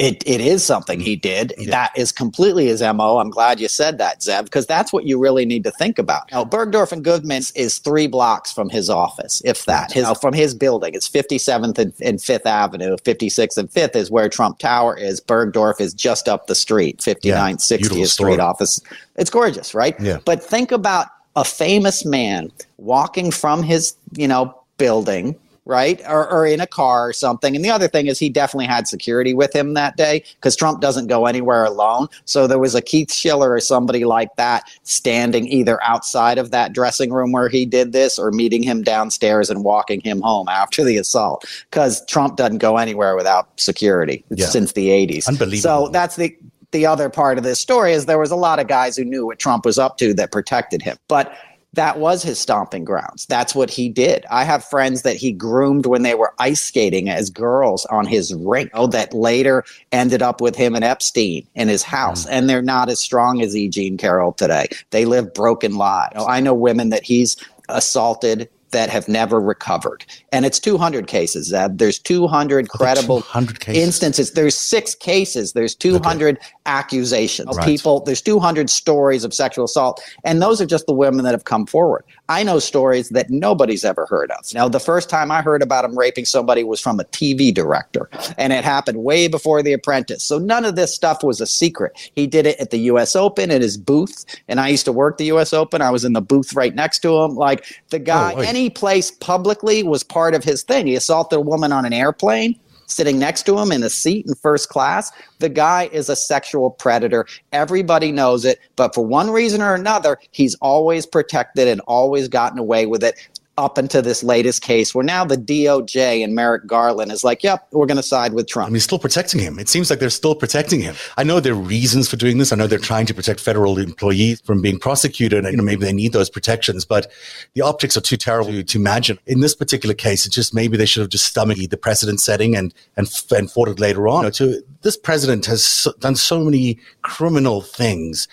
It, 0.00 0.22
it 0.26 0.40
is 0.40 0.64
something 0.64 0.98
he 0.98 1.14
did. 1.14 1.52
Yeah. 1.58 1.70
That 1.72 1.92
is 1.94 2.10
completely 2.10 2.68
his 2.68 2.80
MO. 2.80 3.18
I'm 3.18 3.28
glad 3.28 3.60
you 3.60 3.68
said 3.68 3.98
that, 3.98 4.22
Zeb, 4.22 4.44
because 4.44 4.66
that's 4.66 4.94
what 4.94 5.04
you 5.04 5.18
really 5.18 5.44
need 5.44 5.62
to 5.64 5.70
think 5.70 5.98
about. 5.98 6.32
Now, 6.32 6.42
Bergdorf 6.42 6.90
and 6.90 7.04
Goodman 7.04 7.42
is 7.54 7.78
three 7.78 8.06
blocks 8.06 8.50
from 8.50 8.70
his 8.70 8.88
office, 8.88 9.42
if 9.44 9.66
that. 9.66 9.92
His, 9.92 10.10
from 10.18 10.32
his 10.32 10.54
building. 10.54 10.94
It's 10.94 11.06
57th 11.06 11.78
and, 11.78 11.92
and 12.00 12.18
5th 12.18 12.46
Avenue. 12.46 12.96
56th 12.96 13.58
and 13.58 13.70
5th 13.70 13.94
is 13.94 14.10
where 14.10 14.30
Trump 14.30 14.58
Tower 14.58 14.96
is. 14.96 15.20
Bergdorf 15.20 15.82
is 15.82 15.92
just 15.92 16.28
up 16.28 16.46
the 16.46 16.54
street, 16.54 17.00
59th, 17.00 17.22
yeah, 17.22 17.52
60th 17.56 18.06
Street 18.06 18.40
office. 18.40 18.80
It's 19.16 19.28
gorgeous, 19.28 19.74
right? 19.74 20.00
Yeah. 20.00 20.20
But 20.24 20.42
think 20.42 20.72
about 20.72 21.08
a 21.36 21.44
famous 21.44 22.06
man 22.06 22.50
walking 22.78 23.30
from 23.30 23.62
his, 23.62 23.94
you 24.12 24.28
know, 24.28 24.62
building– 24.78 25.36
right? 25.70 26.02
Or, 26.06 26.28
or, 26.30 26.44
in 26.44 26.60
a 26.60 26.66
car 26.66 27.08
or 27.08 27.12
something. 27.12 27.54
And 27.54 27.64
the 27.64 27.70
other 27.70 27.86
thing 27.86 28.08
is 28.08 28.18
he 28.18 28.28
definitely 28.28 28.66
had 28.66 28.88
security 28.88 29.32
with 29.32 29.54
him 29.54 29.74
that 29.74 29.96
day 29.96 30.24
because 30.34 30.56
Trump 30.56 30.80
doesn't 30.80 31.06
go 31.06 31.26
anywhere 31.26 31.64
alone. 31.64 32.08
So 32.24 32.48
there 32.48 32.58
was 32.58 32.74
a 32.74 32.82
Keith 32.82 33.12
Schiller 33.12 33.52
or 33.52 33.60
somebody 33.60 34.04
like 34.04 34.34
that 34.36 34.64
standing 34.82 35.46
either 35.46 35.80
outside 35.84 36.38
of 36.38 36.50
that 36.50 36.72
dressing 36.72 37.12
room 37.12 37.30
where 37.30 37.48
he 37.48 37.64
did 37.66 37.92
this 37.92 38.18
or 38.18 38.32
meeting 38.32 38.64
him 38.64 38.82
downstairs 38.82 39.48
and 39.48 39.62
walking 39.62 40.00
him 40.00 40.20
home 40.20 40.48
after 40.48 40.82
the 40.82 40.96
assault 40.96 41.46
because 41.70 42.04
Trump 42.06 42.36
doesn't 42.36 42.58
go 42.58 42.76
anywhere 42.76 43.14
without 43.14 43.48
security 43.60 44.24
yeah. 44.30 44.46
since 44.46 44.72
the 44.72 44.88
80s. 44.88 45.28
Unbelievable. 45.28 45.86
So 45.86 45.88
that's 45.92 46.16
the 46.16 46.36
the 46.72 46.86
other 46.86 47.08
part 47.10 47.36
of 47.36 47.44
this 47.44 47.58
story 47.58 47.92
is 47.92 48.06
there 48.06 48.18
was 48.18 48.30
a 48.30 48.36
lot 48.36 48.58
of 48.60 48.68
guys 48.68 48.96
who 48.96 49.04
knew 49.04 49.26
what 49.26 49.38
Trump 49.38 49.64
was 49.64 49.78
up 49.78 49.98
to 49.98 50.14
that 50.14 50.30
protected 50.30 50.82
him. 50.82 50.96
But 51.08 51.36
that 51.74 51.98
was 51.98 52.22
his 52.22 52.38
stomping 52.38 52.84
grounds. 52.84 53.26
That's 53.26 53.54
what 53.54 53.70
he 53.70 53.88
did. 53.88 54.26
I 54.30 54.44
have 54.44 54.64
friends 54.64 55.02
that 55.02 55.16
he 55.16 55.30
groomed 55.30 55.86
when 55.86 56.02
they 56.02 56.14
were 56.14 56.34
ice 56.38 56.60
skating 56.60 57.08
as 57.08 57.30
girls 57.30 57.86
on 57.86 58.06
his 58.06 58.34
rink 58.34 58.70
oh, 58.74 58.88
that 58.88 59.14
later 59.14 59.64
ended 59.92 60.20
up 60.20 60.40
with 60.40 60.56
him 60.56 60.74
and 60.74 60.84
Epstein 60.84 61.46
in 61.54 61.68
his 61.68 61.82
house. 61.82 62.26
Mm. 62.26 62.28
And 62.30 62.50
they're 62.50 62.62
not 62.62 62.88
as 62.88 63.00
strong 63.00 63.40
as 63.40 63.56
E. 63.56 63.68
Jean 63.68 63.96
Carroll 63.96 64.32
today. 64.32 64.66
They 64.90 65.04
live 65.04 65.32
broken 65.32 65.76
lives. 65.76 66.24
I 66.26 66.40
know 66.40 66.54
women 66.54 66.90
that 66.90 67.04
he's 67.04 67.36
assaulted 67.68 68.48
that 68.70 68.90
have 68.90 69.08
never 69.08 69.40
recovered. 69.40 70.04
And 70.32 70.44
it's 70.44 70.58
200 70.58 71.06
cases, 71.06 71.48
Zeb. 71.48 71.78
There's 71.78 71.98
200 71.98 72.68
credible 72.68 73.22
200 73.22 73.68
instances. 73.68 74.32
There's 74.32 74.56
six 74.56 74.94
cases. 74.94 75.52
There's 75.52 75.74
200 75.74 76.36
okay. 76.36 76.46
accusations. 76.66 77.56
Right. 77.56 77.66
People, 77.66 78.00
there's 78.00 78.22
200 78.22 78.70
stories 78.70 79.24
of 79.24 79.34
sexual 79.34 79.64
assault. 79.64 80.02
And 80.24 80.40
those 80.40 80.60
are 80.60 80.66
just 80.66 80.86
the 80.86 80.92
women 80.92 81.24
that 81.24 81.32
have 81.32 81.44
come 81.44 81.66
forward. 81.66 82.04
I 82.28 82.44
know 82.44 82.60
stories 82.60 83.08
that 83.08 83.28
nobody's 83.28 83.84
ever 83.84 84.06
heard 84.06 84.30
of. 84.30 84.54
Now, 84.54 84.68
the 84.68 84.78
first 84.78 85.10
time 85.10 85.30
I 85.32 85.42
heard 85.42 85.62
about 85.62 85.84
him 85.84 85.98
raping 85.98 86.24
somebody 86.24 86.62
was 86.62 86.80
from 86.80 87.00
a 87.00 87.04
TV 87.04 87.52
director, 87.52 88.08
and 88.38 88.52
it 88.52 88.62
happened 88.62 89.02
way 89.02 89.26
before 89.26 89.62
The 89.62 89.72
Apprentice. 89.72 90.22
So 90.22 90.38
none 90.38 90.64
of 90.64 90.76
this 90.76 90.94
stuff 90.94 91.24
was 91.24 91.40
a 91.40 91.46
secret. 91.46 92.10
He 92.14 92.28
did 92.28 92.46
it 92.46 92.58
at 92.60 92.70
the 92.70 92.78
U.S. 92.78 93.16
Open 93.16 93.50
at 93.50 93.60
his 93.62 93.76
booth, 93.76 94.24
and 94.46 94.60
I 94.60 94.68
used 94.68 94.84
to 94.84 94.92
work 94.92 95.18
the 95.18 95.26
U.S. 95.26 95.52
Open. 95.52 95.82
I 95.82 95.90
was 95.90 96.04
in 96.04 96.12
the 96.12 96.20
booth 96.20 96.54
right 96.54 96.74
next 96.74 97.00
to 97.00 97.18
him. 97.18 97.34
Like 97.34 97.66
the 97.88 97.98
guy, 97.98 98.34
oh, 98.34 98.40
any 98.60 98.68
place 98.68 99.10
publicly 99.10 99.82
was 99.82 100.02
part 100.02 100.34
of 100.34 100.44
his 100.44 100.62
thing. 100.62 100.86
He 100.86 100.94
assaulted 100.94 101.38
a 101.38 101.40
woman 101.40 101.72
on 101.72 101.86
an 101.86 101.94
airplane 101.94 102.60
sitting 102.86 103.18
next 103.18 103.44
to 103.44 103.58
him 103.58 103.72
in 103.72 103.82
a 103.82 103.88
seat 103.88 104.26
in 104.26 104.34
first 104.34 104.68
class. 104.68 105.10
The 105.38 105.48
guy 105.48 105.88
is 105.92 106.10
a 106.10 106.16
sexual 106.16 106.70
predator. 106.70 107.26
Everybody 107.52 108.12
knows 108.12 108.44
it. 108.44 108.58
But 108.76 108.94
for 108.94 109.06
one 109.06 109.30
reason 109.30 109.62
or 109.62 109.74
another, 109.74 110.18
he's 110.32 110.56
always 110.56 111.06
protected 111.06 111.68
and 111.68 111.80
always 111.86 112.28
gotten 112.28 112.58
away 112.58 112.84
with 112.84 113.02
it 113.02 113.14
up 113.60 113.78
into 113.78 114.02
this 114.02 114.22
latest 114.22 114.62
case 114.62 114.94
where 114.94 115.04
now 115.04 115.24
the 115.24 115.36
DOJ 115.36 116.24
and 116.24 116.34
Merrick 116.34 116.66
Garland 116.66 117.12
is 117.12 117.22
like, 117.22 117.42
yep, 117.42 117.68
we're 117.70 117.86
going 117.86 117.96
to 117.96 118.02
side 118.02 118.32
with 118.32 118.48
Trump. 118.48 118.68
I 118.68 118.72
mean, 118.72 118.80
still 118.80 118.98
protecting 118.98 119.40
him. 119.40 119.58
It 119.58 119.68
seems 119.68 119.90
like 119.90 119.98
they're 119.98 120.10
still 120.10 120.34
protecting 120.34 120.80
him. 120.80 120.94
I 121.16 121.22
know 121.22 121.38
there 121.38 121.52
are 121.52 121.56
reasons 121.56 122.08
for 122.08 122.16
doing 122.16 122.38
this. 122.38 122.52
I 122.52 122.56
know 122.56 122.66
they're 122.66 122.78
trying 122.78 123.06
to 123.06 123.14
protect 123.14 123.40
federal 123.40 123.78
employees 123.78 124.40
from 124.40 124.62
being 124.62 124.78
prosecuted. 124.78 125.44
And, 125.44 125.52
you 125.52 125.56
know, 125.56 125.62
maybe 125.62 125.84
they 125.84 125.92
need 125.92 126.12
those 126.12 126.30
protections, 126.30 126.84
but 126.84 127.10
the 127.54 127.60
optics 127.60 127.96
are 127.96 128.00
too 128.00 128.16
terrible 128.16 128.62
to 128.62 128.78
imagine. 128.78 129.18
In 129.26 129.40
this 129.40 129.54
particular 129.54 129.94
case, 129.94 130.26
it's 130.26 130.34
just 130.34 130.54
maybe 130.54 130.76
they 130.76 130.86
should 130.86 131.02
have 131.02 131.10
just 131.10 131.26
stomached 131.26 131.70
the 131.70 131.76
precedent 131.76 132.20
setting 132.20 132.56
and, 132.56 132.74
and, 132.96 133.08
and 133.30 133.50
fought 133.50 133.68
it 133.68 133.78
later 133.78 134.08
on. 134.08 134.22
You 134.22 134.26
know, 134.26 134.30
to, 134.30 134.62
this 134.82 134.96
president 134.96 135.46
has 135.46 135.86
done 136.00 136.16
so 136.16 136.42
many 136.42 136.78
criminal 137.02 137.60
things 137.60 138.26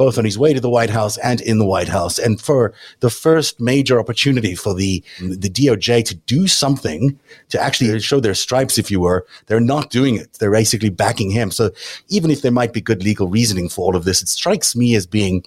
both 0.00 0.16
on 0.16 0.24
his 0.24 0.38
way 0.38 0.54
to 0.54 0.60
the 0.60 0.70
White 0.70 0.88
House 0.88 1.18
and 1.18 1.42
in 1.42 1.58
the 1.58 1.66
White 1.66 1.90
House. 1.90 2.18
And 2.18 2.40
for 2.40 2.72
the 3.00 3.10
first 3.10 3.60
major 3.60 4.00
opportunity 4.00 4.54
for 4.54 4.72
the, 4.72 5.04
the 5.18 5.50
DOJ 5.50 6.06
to 6.06 6.14
do 6.14 6.46
something 6.46 7.18
to 7.50 7.60
actually 7.60 8.00
show 8.00 8.18
their 8.18 8.32
stripes, 8.32 8.78
if 8.78 8.90
you 8.90 8.98
were, 8.98 9.26
they're 9.44 9.60
not 9.60 9.90
doing 9.90 10.16
it. 10.16 10.38
They're 10.40 10.50
basically 10.50 10.88
backing 10.88 11.30
him. 11.30 11.50
So 11.50 11.70
even 12.08 12.30
if 12.30 12.40
there 12.40 12.50
might 12.50 12.72
be 12.72 12.80
good 12.80 13.02
legal 13.02 13.28
reasoning 13.28 13.68
for 13.68 13.82
all 13.82 13.94
of 13.94 14.06
this, 14.06 14.22
it 14.22 14.28
strikes 14.28 14.74
me 14.74 14.94
as 14.94 15.06
being 15.06 15.44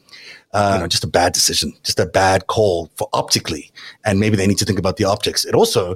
uh, 0.53 0.73
you 0.75 0.81
know, 0.81 0.87
just 0.87 1.03
a 1.03 1.07
bad 1.07 1.33
decision, 1.33 1.73
just 1.81 1.99
a 1.99 2.05
bad 2.05 2.45
call 2.45 2.91
for 2.95 3.09
optically. 3.11 3.71
And 4.05 4.19
maybe 4.19 4.35
they 4.35 4.45
need 4.45 4.59
to 4.59 4.65
think 4.65 4.77
about 4.77 4.97
the 4.97 5.05
optics. 5.05 5.45
It 5.45 5.55
also 5.55 5.95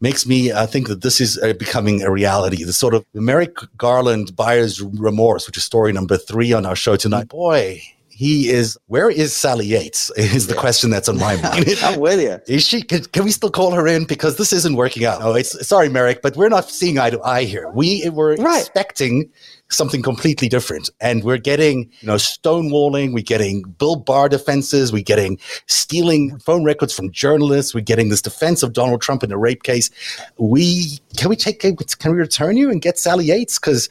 makes 0.00 0.26
me 0.26 0.50
uh, 0.50 0.66
think 0.66 0.88
that 0.88 1.02
this 1.02 1.20
is 1.20 1.38
uh, 1.38 1.52
becoming 1.54 2.02
a 2.02 2.10
reality. 2.10 2.64
The 2.64 2.72
sort 2.72 2.94
of 2.94 3.04
Merrick 3.14 3.56
Garland 3.76 4.34
buyer's 4.34 4.80
remorse, 4.80 5.46
which 5.46 5.56
is 5.56 5.64
story 5.64 5.92
number 5.92 6.16
three 6.16 6.52
on 6.52 6.66
our 6.66 6.76
show 6.76 6.96
tonight. 6.96 7.28
Boy, 7.28 7.82
he 8.20 8.50
is 8.50 8.76
where 8.88 9.08
is 9.08 9.34
Sally 9.34 9.64
Yates 9.64 10.10
is 10.10 10.46
the 10.46 10.52
question 10.54 10.90
that's 10.90 11.08
on 11.08 11.16
my 11.16 11.40
mind. 11.40 11.64
I'm 11.82 11.98
with 11.98 12.20
you. 12.20 12.38
Is 12.54 12.66
she 12.66 12.82
can, 12.82 13.02
can, 13.04 13.24
we 13.24 13.30
still 13.30 13.50
call 13.50 13.70
her 13.70 13.86
in 13.86 14.04
because 14.04 14.36
this 14.36 14.52
isn't 14.52 14.76
working 14.76 15.06
out? 15.06 15.20
No, 15.20 15.32
it's 15.32 15.66
sorry, 15.66 15.88
Merrick, 15.88 16.20
but 16.20 16.36
we're 16.36 16.50
not 16.50 16.68
seeing 16.68 16.98
eye 16.98 17.08
to 17.08 17.22
eye 17.22 17.44
here. 17.44 17.70
We 17.70 18.10
were 18.10 18.34
right. 18.36 18.60
expecting 18.60 19.30
something 19.70 20.02
completely 20.02 20.50
different. 20.50 20.90
And 21.00 21.24
we're 21.24 21.38
getting, 21.38 21.90
you 22.00 22.08
know, 22.08 22.16
stonewalling, 22.16 23.14
we're 23.14 23.22
getting 23.24 23.62
Bill 23.62 23.96
Barr 23.96 24.28
defenses, 24.28 24.92
we're 24.92 25.02
getting 25.02 25.38
stealing 25.64 26.38
phone 26.40 26.62
records 26.62 26.92
from 26.92 27.10
journalists, 27.12 27.74
we're 27.74 27.80
getting 27.80 28.10
this 28.10 28.20
defense 28.20 28.62
of 28.62 28.74
Donald 28.74 29.00
Trump 29.00 29.22
in 29.22 29.32
a 29.32 29.38
rape 29.38 29.62
case. 29.62 29.88
We 30.36 30.98
can 31.16 31.30
we 31.30 31.36
take 31.36 31.60
can 31.60 31.74
we 32.12 32.18
return 32.18 32.58
you 32.58 32.70
and 32.70 32.82
get 32.82 32.98
Sally 32.98 33.24
Yates? 33.24 33.58
Because 33.58 33.88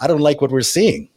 I 0.00 0.06
don't 0.06 0.20
like 0.20 0.42
what 0.42 0.50
we're 0.50 0.60
seeing. 0.60 1.08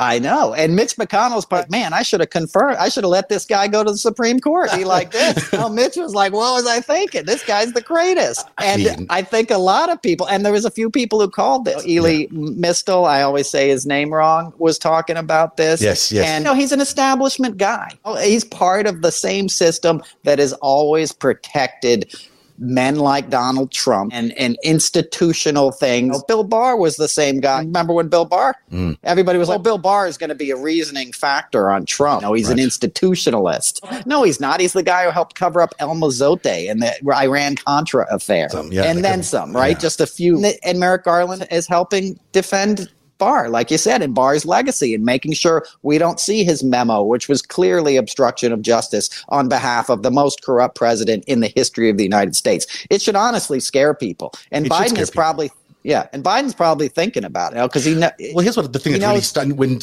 I 0.00 0.18
know. 0.18 0.54
And 0.54 0.74
Mitch 0.74 0.96
McConnell's 0.96 1.46
part, 1.46 1.70
man, 1.70 1.92
I 1.92 2.02
should 2.02 2.18
have 2.18 2.30
confirmed. 2.30 2.76
I 2.78 2.88
should 2.88 3.04
have 3.04 3.10
let 3.10 3.28
this 3.28 3.46
guy 3.46 3.68
go 3.68 3.84
to 3.84 3.92
the 3.92 3.98
Supreme 3.98 4.40
Court. 4.40 4.70
He 4.72 4.84
like 4.84 5.12
this. 5.12 5.52
no, 5.52 5.68
Mitch 5.68 5.96
was 5.96 6.14
like, 6.14 6.32
what 6.32 6.52
was 6.54 6.66
I 6.66 6.80
thinking? 6.80 7.24
This 7.26 7.44
guy's 7.44 7.72
the 7.72 7.80
greatest. 7.80 8.48
And 8.58 8.82
I, 8.82 8.96
mean, 8.96 9.06
I 9.08 9.22
think 9.22 9.52
a 9.52 9.58
lot 9.58 9.90
of 9.90 10.02
people, 10.02 10.26
and 10.26 10.44
there 10.44 10.52
was 10.52 10.64
a 10.64 10.70
few 10.70 10.90
people 10.90 11.20
who 11.20 11.30
called 11.30 11.64
this. 11.64 11.84
Elie 11.86 12.22
yeah. 12.22 12.28
Mystal, 12.32 13.04
I 13.04 13.22
always 13.22 13.48
say 13.48 13.68
his 13.68 13.86
name 13.86 14.12
wrong, 14.12 14.52
was 14.58 14.78
talking 14.78 15.16
about 15.16 15.58
this. 15.58 15.80
Yes, 15.80 16.10
yes. 16.10 16.26
And 16.26 16.44
you 16.44 16.50
know, 16.50 16.56
he's 16.56 16.72
an 16.72 16.80
establishment 16.80 17.56
guy. 17.56 17.92
He's 18.20 18.44
part 18.44 18.88
of 18.88 19.02
the 19.02 19.12
same 19.12 19.48
system 19.48 20.02
that 20.24 20.40
has 20.40 20.52
always 20.54 21.12
protected 21.12 22.12
men 22.58 22.96
like 22.96 23.30
Donald 23.30 23.72
Trump 23.72 24.12
and, 24.14 24.32
and 24.38 24.56
institutional 24.62 25.72
things. 25.72 26.22
Bill 26.24 26.44
Barr 26.44 26.76
was 26.76 26.96
the 26.96 27.08
same 27.08 27.40
guy. 27.40 27.58
Remember 27.58 27.92
when 27.92 28.08
Bill 28.08 28.24
Barr? 28.24 28.54
Mm. 28.70 28.96
Everybody 29.02 29.38
was 29.38 29.48
like, 29.48 29.58
oh, 29.58 29.62
Bill 29.62 29.78
Barr 29.78 30.06
is 30.06 30.16
going 30.16 30.28
to 30.28 30.34
be 30.34 30.50
a 30.50 30.56
reasoning 30.56 31.12
factor 31.12 31.70
on 31.70 31.84
Trump. 31.84 32.22
No, 32.22 32.32
he's 32.32 32.48
right. 32.48 32.58
an 32.58 32.64
institutionalist. 32.64 34.06
No, 34.06 34.22
he's 34.22 34.40
not. 34.40 34.60
He's 34.60 34.72
the 34.72 34.82
guy 34.82 35.04
who 35.04 35.10
helped 35.10 35.34
cover 35.34 35.60
up 35.60 35.74
El 35.78 35.94
Mozote 35.94 36.70
and 36.70 36.80
the 36.80 36.94
Iran 37.12 37.56
Contra 37.56 38.06
affair. 38.14 38.48
Some, 38.50 38.70
yeah, 38.72 38.84
and 38.84 39.04
then 39.04 39.22
some, 39.22 39.54
right? 39.54 39.76
Yeah. 39.76 39.78
Just 39.78 40.00
a 40.00 40.06
few. 40.06 40.44
And 40.62 40.78
Merrick 40.78 41.04
Garland 41.04 41.46
is 41.50 41.66
helping 41.66 42.18
defend 42.32 42.90
Barr, 43.18 43.48
like 43.48 43.70
you 43.70 43.78
said, 43.78 44.02
in 44.02 44.12
Barr's 44.14 44.44
legacy 44.44 44.94
and 44.94 45.04
making 45.04 45.32
sure 45.32 45.64
we 45.82 45.98
don't 45.98 46.20
see 46.20 46.44
his 46.44 46.62
memo, 46.62 47.02
which 47.02 47.28
was 47.28 47.42
clearly 47.42 47.96
obstruction 47.96 48.52
of 48.52 48.62
justice 48.62 49.08
on 49.28 49.48
behalf 49.48 49.88
of 49.88 50.02
the 50.02 50.10
most 50.10 50.42
corrupt 50.42 50.74
president 50.74 51.24
in 51.26 51.40
the 51.40 51.52
history 51.54 51.90
of 51.90 51.96
the 51.96 52.04
United 52.04 52.36
States. 52.36 52.66
It 52.90 53.02
should 53.02 53.16
honestly 53.16 53.60
scare 53.60 53.94
people. 53.94 54.32
And 54.50 54.66
it 54.66 54.72
Biden 54.72 54.98
is 54.98 55.10
probably 55.10 55.50
Yeah, 55.84 56.08
and 56.14 56.24
Biden's 56.24 56.54
probably 56.54 56.88
thinking 56.88 57.24
about 57.24 57.52
it 57.52 57.62
because 57.62 57.84
he. 57.84 57.94
Know, 57.94 58.10
well, 58.32 58.42
here's 58.42 58.56
what 58.56 58.72
the 58.72 58.78
thing 58.78 58.94
is 58.94 59.00
really 59.00 59.20
starting. 59.20 59.54
When 59.54 59.80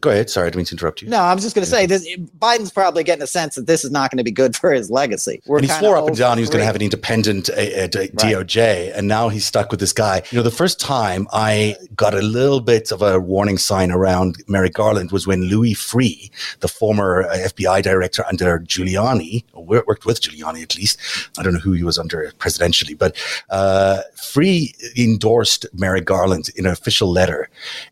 go 0.00 0.08
ahead, 0.08 0.30
sorry, 0.30 0.46
I 0.46 0.48
didn't 0.48 0.56
mean 0.56 0.64
to 0.66 0.74
interrupt 0.74 1.02
you. 1.02 1.10
No, 1.10 1.18
I 1.18 1.34
was 1.34 1.44
just 1.44 1.54
going 1.54 1.64
to 1.64 1.70
say 1.70 1.84
this. 1.84 2.08
Biden's 2.38 2.70
probably 2.70 3.04
getting 3.04 3.22
a 3.22 3.26
sense 3.26 3.56
that 3.56 3.66
this 3.66 3.84
is 3.84 3.90
not 3.90 4.10
going 4.10 4.16
to 4.16 4.24
be 4.24 4.30
good 4.30 4.56
for 4.56 4.72
his 4.72 4.90
legacy. 4.90 5.42
We're 5.46 5.58
and 5.58 5.66
he 5.66 5.72
swore 5.72 5.98
up 5.98 6.06
and 6.06 6.16
down 6.16 6.38
he 6.38 6.40
was 6.40 6.48
going 6.48 6.60
to 6.60 6.64
have 6.64 6.74
an 6.74 6.80
independent 6.80 7.50
uh, 7.50 7.52
uh, 7.52 7.88
DOJ, 7.88 8.56
right. 8.56 8.96
and 8.96 9.08
now 9.08 9.28
he's 9.28 9.44
stuck 9.44 9.70
with 9.70 9.78
this 9.78 9.92
guy. 9.92 10.22
You 10.30 10.38
know, 10.38 10.42
the 10.42 10.50
first 10.50 10.80
time 10.80 11.28
I 11.34 11.76
got 11.94 12.14
a 12.14 12.22
little 12.22 12.60
bit 12.60 12.90
of 12.90 13.02
a 13.02 13.20
warning 13.20 13.58
sign 13.58 13.92
around 13.92 14.42
Merrick 14.48 14.72
Garland 14.72 15.12
was 15.12 15.26
when 15.26 15.42
Louis 15.42 15.74
Freeh, 15.74 16.30
the 16.60 16.68
former 16.68 17.24
uh, 17.24 17.36
FBI 17.36 17.82
director 17.82 18.24
under 18.26 18.58
Giuliani, 18.60 19.44
worked 19.52 20.06
with 20.06 20.22
Giuliani 20.22 20.62
at 20.62 20.76
least. 20.76 20.98
I 21.38 21.42
don't 21.42 21.52
know 21.52 21.60
who 21.60 21.72
he 21.72 21.84
was 21.84 21.98
under 21.98 22.32
presidentially, 22.38 22.96
but 22.96 23.16
uh, 23.50 24.00
Freeh 24.16 24.72
endorsed 24.96 25.41
Merrick 25.72 26.04
Garland 26.04 26.48
in 26.56 26.66
an 26.66 26.72
official 26.72 27.10
letter. 27.10 27.48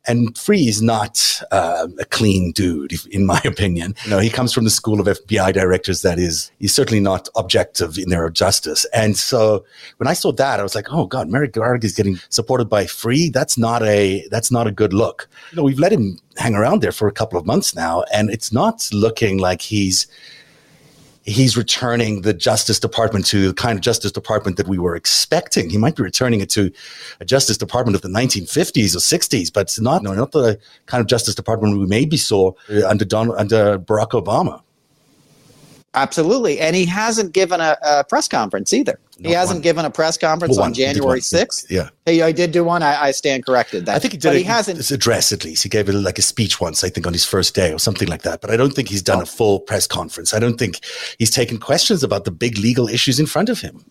And 0.07 0.35
Freeh 0.35 0.69
is 0.69 0.83
not 0.83 1.43
uh, 1.51 1.89
a 1.99 2.05
clean 2.07 2.53
dude, 2.53 2.95
in 3.11 3.27
my 3.27 3.41
opinion. 3.45 3.95
You 4.05 4.11
know, 4.11 4.19
he 4.19 4.31
comes 4.31 4.53
from 4.53 4.65
the 4.65 4.71
school 4.71 5.01
of 5.01 5.07
FBI 5.07 5.53
directors 5.53 6.03
that 6.03 6.19
is, 6.19 6.51
he's 6.59 6.75
certainly 6.75 7.01
not 7.01 7.29
objective 7.37 7.99
in 7.99 8.09
their 8.09 8.29
justice. 8.31 8.85
And 8.95 9.17
so 9.17 9.65
when 9.99 10.09
I 10.09 10.15
saw 10.15 10.33
that, 10.33 10.61
I 10.61 10.63
was 10.63 10.75
like, 10.75 10.93
oh 10.93 11.07
God, 11.07 11.29
Merrick 11.29 11.53
Garland 11.53 11.85
is 11.85 11.95
getting 11.95 12.19
supported 12.29 12.67
by 12.67 12.85
Freeh. 12.85 13.33
That's 13.33 13.59
not 13.59 13.83
a, 13.83 14.27
that's 14.31 14.51
not 14.51 14.67
a 14.67 14.73
good 14.73 14.93
look. 14.93 15.29
You 15.51 15.57
know, 15.57 15.63
we've 15.63 15.79
let 15.79 15.93
him 15.93 16.19
hang 16.37 16.55
around 16.55 16.81
there 16.83 16.93
for 16.93 17.09
a 17.09 17.13
couple 17.13 17.39
of 17.39 17.47
months 17.47 17.75
now, 17.75 18.05
and 18.13 18.31
it's 18.31 18.53
not 18.53 18.89
looking 18.93 19.39
like 19.39 19.61
he's, 19.61 20.07
he's 21.25 21.57
returning 21.57 22.23
the 22.23 22.33
Justice 22.33 22.81
Department 22.81 23.27
to 23.27 23.49
the 23.49 23.55
kind 23.55 23.77
of 23.77 23.83
Justice 23.83 24.13
Department 24.13 24.57
that 24.57 24.67
we 24.67 24.79
were 24.79 24.97
expecting. 24.97 25.71
He 25.71 25.79
might 25.79 25.97
be 25.97 26.03
returning 26.03 26.41
it 26.41 26.51
to 26.51 26.71
a 27.21 27.25
Justice 27.25 27.59
Department 27.59 27.95
of 27.95 28.03
the 28.03 28.09
1950s 28.09 28.95
or 28.95 28.99
60s, 28.99 29.53
but 29.53 29.63
it's 29.63 29.81
not, 29.81 30.03
no, 30.03 30.15
not 30.15 30.33
the 30.33 30.59
kind 30.87 31.01
of 31.01 31.07
Justice 31.07 31.35
Department 31.35 31.79
we 31.79 31.87
maybe 31.87 32.17
saw 32.17 32.53
under, 32.87 33.05
Don, 33.05 33.31
under 33.37 33.79
Barack 33.79 34.11
Obama. 34.11 34.63
Absolutely. 35.95 36.61
And 36.61 36.77
he 36.77 36.87
hasn't 36.87 37.33
given 37.33 37.61
a, 37.61 37.77
a 37.83 38.05
press 38.05 38.29
conference 38.29 38.73
either. 38.73 39.01
he 39.19 39.33
hasn't 39.33 39.57
one. 39.57 39.63
given 39.63 39.85
a 39.85 39.91
press 39.91 40.17
conference 40.17 40.57
well, 40.57 40.67
on 40.67 40.73
January 40.73 41.19
6th. 41.19 41.69
Yeah. 41.69 41.89
Hey, 42.07 42.23
I 42.23 42.31
did 42.31 42.53
do 42.53 42.63
one. 42.63 42.85
I, 42.85 43.07
I 43.07 43.11
stand 43.11 43.45
corrected. 43.45 43.87
That. 43.87 43.97
I 43.97 43.99
think 43.99 44.13
he 44.13 44.19
did. 44.19 44.29
But 44.29 44.37
he 44.37 44.45
hasn't. 44.45 44.77
His 44.77 44.93
address, 44.93 45.33
at 45.33 45.45
least. 45.45 45.65
He 45.65 45.69
gave 45.69 45.89
it 45.89 45.95
like 45.95 46.17
a 46.17 46.23
speech 46.23 46.61
once, 46.61 46.85
I 46.85 46.91
think, 46.91 47.09
on 47.09 47.13
his 47.13 47.25
first 47.25 47.57
day 47.57 47.73
or 47.73 47.79
something 47.81 48.07
like 48.07 48.23
that. 48.23 48.41
But 48.41 48.53
I 48.53 48.57
don't 48.57 48.73
think 48.73 48.89
he's 48.89 49.03
done 49.03 49.19
oh. 49.19 49.23
a 49.23 49.27
full 49.27 49.59
press 49.59 49.89
conference. 49.89 50.33
I 50.33 50.39
don't 50.39 50.59
think 50.59 50.79
he's 51.19 51.31
taken 51.31 51.59
questions 51.59 52.05
about 52.05 52.25
the 52.25 52.31
big 52.31 52.57
legal 52.59 52.87
issues 52.87 53.19
in 53.19 53.27
front 53.27 53.49
of 53.49 53.61
him. 53.61 53.85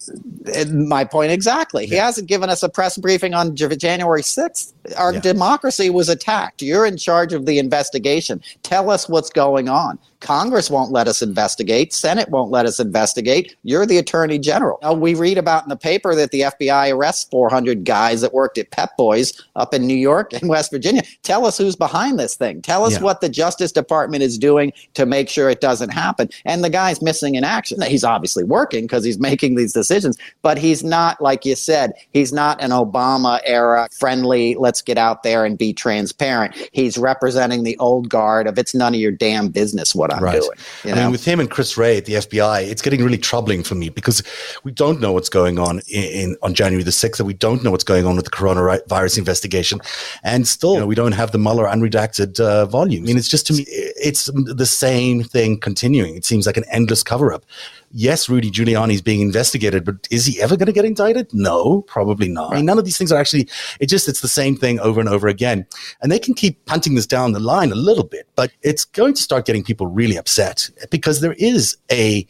My 0.72 1.04
point 1.04 1.34
exactly. 1.34 1.84
Yeah. 1.84 1.90
He 1.90 1.96
hasn't 1.98 2.30
given 2.30 2.50
us 2.50 2.64
a 2.64 2.70
press 2.70 2.98
briefing 2.98 3.34
on 3.34 3.58
January 3.58 4.22
6th. 4.22 4.72
Our 4.98 5.14
yeah. 5.14 5.20
democracy 5.20 5.90
was 5.90 6.08
attacked. 6.08 6.62
You're 6.62 6.86
in 6.86 6.96
charge 6.96 7.34
of 7.34 7.46
the 7.46 7.60
investigation. 7.60 8.42
Tell 8.64 8.90
us 8.90 9.10
what's 9.10 9.30
going 9.30 9.68
on. 9.68 10.00
Congress 10.22 10.70
won't 10.70 10.92
let 10.92 11.08
us 11.08 11.22
investigate. 11.22 11.94
Senate 11.94 12.30
won't 12.30 12.52
let 12.52 12.66
us 12.66 12.80
investigate. 12.80 13.56
You're 13.64 13.86
the 13.86 13.98
attorney 13.98 14.38
general. 14.38 14.78
Now, 14.82 14.94
we 14.94 15.16
read 15.16 15.38
about 15.38 15.64
in 15.64 15.70
the 15.70 15.78
paper 15.78 16.14
that 16.16 16.32
the 16.32 16.42
FBI 16.42 16.94
arrests 16.94 17.26
400 17.32 17.86
guys 17.86 18.22
that 18.22 18.34
worked 18.34 18.58
at 18.58 18.72
Pep 18.72 18.98
Boys 18.98 19.42
up 19.56 19.74
in 19.74 19.88
New 19.88 19.96
York 19.96 20.34
and 20.34 20.50
West 20.50 20.72
Virginia. 20.72 21.04
Tell 21.24 21.46
us 21.46 21.58
who's 21.58 21.76
behind 21.76 22.20
this 22.20 22.36
thing. 22.36 22.62
Tell 22.62 22.84
us 22.84 22.94
yeah. 22.94 23.02
what 23.02 23.22
the 23.22 23.30
Justice 23.30 23.72
Department 23.72 24.24
is 24.24 24.38
doing 24.38 24.74
to 24.94 25.06
make 25.06 25.30
sure 25.30 25.50
it 25.50 25.62
doesn't 25.62 25.90
happen. 25.90 26.30
And 26.46 26.64
the 26.64 26.70
guy's 26.70 27.02
missing 27.02 27.36
in 27.36 27.44
action. 27.44 27.82
He's 27.82 28.04
obviously 28.04 28.44
working 28.44 28.84
because 28.84 29.06
he's 29.06 29.20
making 29.30 29.56
these 29.56 29.74
decisions, 29.74 30.18
but 30.42 30.58
he's 30.58 30.84
not, 30.84 31.22
like 31.22 31.46
you 31.46 31.56
said, 31.56 31.94
he's 32.12 32.34
not 32.34 32.62
an 32.62 32.72
Obama 32.72 33.40
era 33.46 33.88
friendly, 33.98 34.56
let's 34.56 34.82
get 34.82 34.98
out 34.98 35.24
there 35.24 35.46
and 35.46 35.58
be 35.58 35.74
transparent. 35.74 36.56
He's 36.74 36.98
representing 36.98 37.64
the 37.64 37.78
old 37.78 38.10
guard 38.10 38.48
of 38.48 38.58
it's 38.58 38.76
none 38.76 38.94
of 38.94 39.00
your 39.00 39.12
damn 39.12 39.50
business 39.50 39.96
what 39.96 40.09
what 40.10 40.18
I'm 40.18 40.24
right. 40.24 40.42
doing. 40.42 40.58
You 40.84 40.96
know? 40.96 41.02
I 41.02 41.04
mean, 41.04 41.12
with 41.12 41.26
him 41.26 41.40
and 41.40 41.50
Chris 41.50 41.78
Wray 41.78 41.98
at 41.98 42.06
the 42.06 42.14
FBI, 42.14 42.68
it's 42.68 42.82
getting 42.82 43.04
really 43.04 43.18
troubling 43.18 43.64
for 43.64 43.76
me 43.76 43.90
because 43.90 44.24
we 44.64 44.72
don't 44.72 45.00
know 45.00 45.12
what's 45.12 45.30
going 45.30 45.60
on 45.60 45.80
in, 45.88 46.04
in 46.04 46.38
on 46.42 46.54
January 46.54 46.84
the 46.84 46.92
6th, 46.92 47.20
and 47.20 47.28
we 47.28 47.34
don't 47.34 47.64
know 47.64 47.72
what's 47.72 47.84
going 47.84 48.06
on 48.06 48.16
with 48.16 48.26
the 48.26 48.32
coronavirus 48.32 49.18
investigation. 49.18 49.80
And 50.24 50.48
still, 50.48 50.74
you 50.74 50.80
know, 50.80 50.88
we 50.88 50.96
don't 50.96 51.14
have 51.14 51.32
the 51.32 51.38
Mueller 51.38 51.66
unredacted 51.66 52.40
uh, 52.40 52.66
volume. 52.66 53.04
I 53.04 53.08
mean, 53.08 53.18
it's 53.18 53.30
just 53.30 53.48
to 53.48 53.54
me, 53.54 53.66
it's 53.68 54.30
the 54.34 54.66
same 54.66 55.24
thing 55.24 55.60
continuing. 55.60 56.16
It 56.16 56.26
seems 56.26 56.46
like 56.46 56.58
an 56.58 56.66
endless 56.72 57.04
cover 57.04 57.34
up 57.34 57.46
yes, 57.92 58.30
Rudy 58.30 58.52
Giuliani 58.52 58.94
is 58.94 59.02
being 59.02 59.22
investigated, 59.22 59.86
but 59.86 60.08
is 60.12 60.26
he 60.26 60.42
ever 60.42 60.56
going 60.58 60.68
to 60.68 60.74
get 60.74 60.86
indicted? 60.86 61.34
No, 61.34 61.82
probably 61.84 62.30
not. 62.30 62.54
I 62.54 62.58
mean, 62.58 62.66
none 62.66 62.80
of 62.80 62.86
these 62.86 62.98
things 62.98 63.12
are 63.12 63.20
actually, 63.20 63.48
it 63.80 63.88
just, 63.88 64.08
it's 64.08 64.22
the 64.22 64.28
same 64.28 64.56
thing 64.56 64.80
over 64.80 65.00
and 65.00 65.10
over 65.10 65.28
again. 65.28 65.66
And 66.02 66.12
they 66.12 66.20
can 66.20 66.34
keep 66.34 66.66
punting 66.66 66.96
this 66.96 67.08
down 67.08 67.32
the 67.32 67.40
line 67.40 67.72
a 67.72 67.76
little 67.76 68.04
bit, 68.04 68.28
but 68.36 68.52
it's 68.62 68.86
going 68.86 69.14
to 69.14 69.22
start 69.22 69.46
getting 69.46 69.64
people 69.64 69.88
really 69.88 70.18
upset 70.18 70.70
because 70.90 71.22
there 71.22 71.34
is 71.34 71.78
a, 71.92 72.26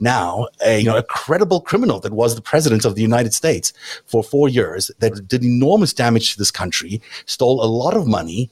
now 0.00 0.48
a, 0.64 0.80
you 0.80 0.86
know, 0.86 0.96
a 0.96 1.02
credible 1.02 1.60
criminal 1.60 2.00
that 2.00 2.12
was 2.12 2.34
the 2.34 2.42
president 2.42 2.84
of 2.84 2.96
the 2.96 3.02
United 3.02 3.32
States 3.32 3.72
for 4.06 4.22
four 4.22 4.48
years 4.48 4.90
that 4.98 5.28
did 5.28 5.44
enormous 5.44 5.92
damage 5.92 6.32
to 6.32 6.38
this 6.38 6.50
country, 6.50 7.00
stole 7.26 7.62
a 7.62 7.66
lot 7.66 7.96
of 7.96 8.06
money, 8.06 8.50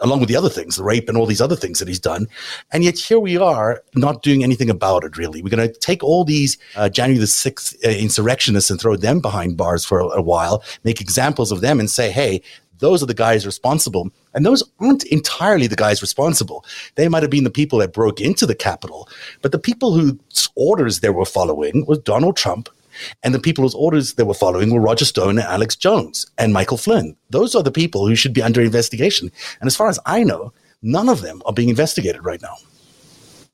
along 0.00 0.20
with 0.20 0.28
the 0.28 0.36
other 0.36 0.48
things, 0.48 0.76
the 0.76 0.84
rape 0.84 1.08
and 1.08 1.16
all 1.16 1.26
these 1.26 1.40
other 1.40 1.56
things 1.56 1.78
that 1.78 1.88
he's 1.88 2.00
done. 2.00 2.26
And 2.72 2.84
yet 2.84 2.98
here 2.98 3.18
we 3.18 3.36
are 3.36 3.82
not 3.94 4.22
doing 4.22 4.42
anything 4.42 4.70
about 4.70 5.04
it, 5.04 5.16
really. 5.16 5.42
We're 5.42 5.56
going 5.56 5.68
to 5.68 5.78
take 5.78 6.04
all 6.04 6.24
these 6.24 6.58
uh, 6.76 6.88
January 6.88 7.18
the 7.18 7.26
6th 7.26 7.84
uh, 7.84 7.88
insurrectionists 7.88 8.70
and 8.70 8.80
throw 8.80 8.96
them 8.96 9.20
behind 9.20 9.56
bars 9.56 9.84
for 9.84 10.00
a, 10.00 10.06
a 10.06 10.22
while, 10.22 10.62
make 10.84 11.00
examples 11.00 11.50
of 11.50 11.60
them 11.60 11.80
and 11.80 11.90
say, 11.90 12.10
hey, 12.10 12.42
those 12.78 13.02
are 13.02 13.06
the 13.06 13.14
guys 13.14 13.46
responsible. 13.46 14.10
And 14.34 14.44
those 14.44 14.62
aren't 14.80 15.04
entirely 15.04 15.66
the 15.66 15.76
guys 15.76 16.02
responsible. 16.02 16.64
They 16.96 17.08
might 17.08 17.22
have 17.22 17.30
been 17.30 17.44
the 17.44 17.50
people 17.50 17.78
that 17.78 17.94
broke 17.94 18.20
into 18.20 18.44
the 18.44 18.54
Capitol, 18.54 19.08
but 19.40 19.52
the 19.52 19.58
people 19.58 19.94
whose 19.94 20.48
orders 20.56 21.00
they 21.00 21.10
were 21.10 21.24
following 21.24 21.86
was 21.86 21.98
Donald 22.00 22.36
Trump 22.36 22.68
and 23.22 23.34
the 23.34 23.38
people 23.38 23.62
whose 23.62 23.74
orders 23.74 24.14
they 24.14 24.22
were 24.22 24.34
following 24.34 24.70
were 24.70 24.80
Roger 24.80 25.04
Stone 25.04 25.38
and 25.38 25.46
Alex 25.46 25.76
Jones 25.76 26.26
and 26.38 26.52
Michael 26.52 26.76
Flynn. 26.76 27.16
Those 27.30 27.54
are 27.54 27.62
the 27.62 27.70
people 27.70 28.06
who 28.06 28.14
should 28.14 28.32
be 28.32 28.42
under 28.42 28.60
investigation. 28.60 29.30
And 29.60 29.66
as 29.66 29.76
far 29.76 29.88
as 29.88 29.98
I 30.06 30.22
know, 30.22 30.52
none 30.82 31.08
of 31.08 31.22
them 31.22 31.42
are 31.46 31.52
being 31.52 31.68
investigated 31.68 32.24
right 32.24 32.42
now. 32.42 32.56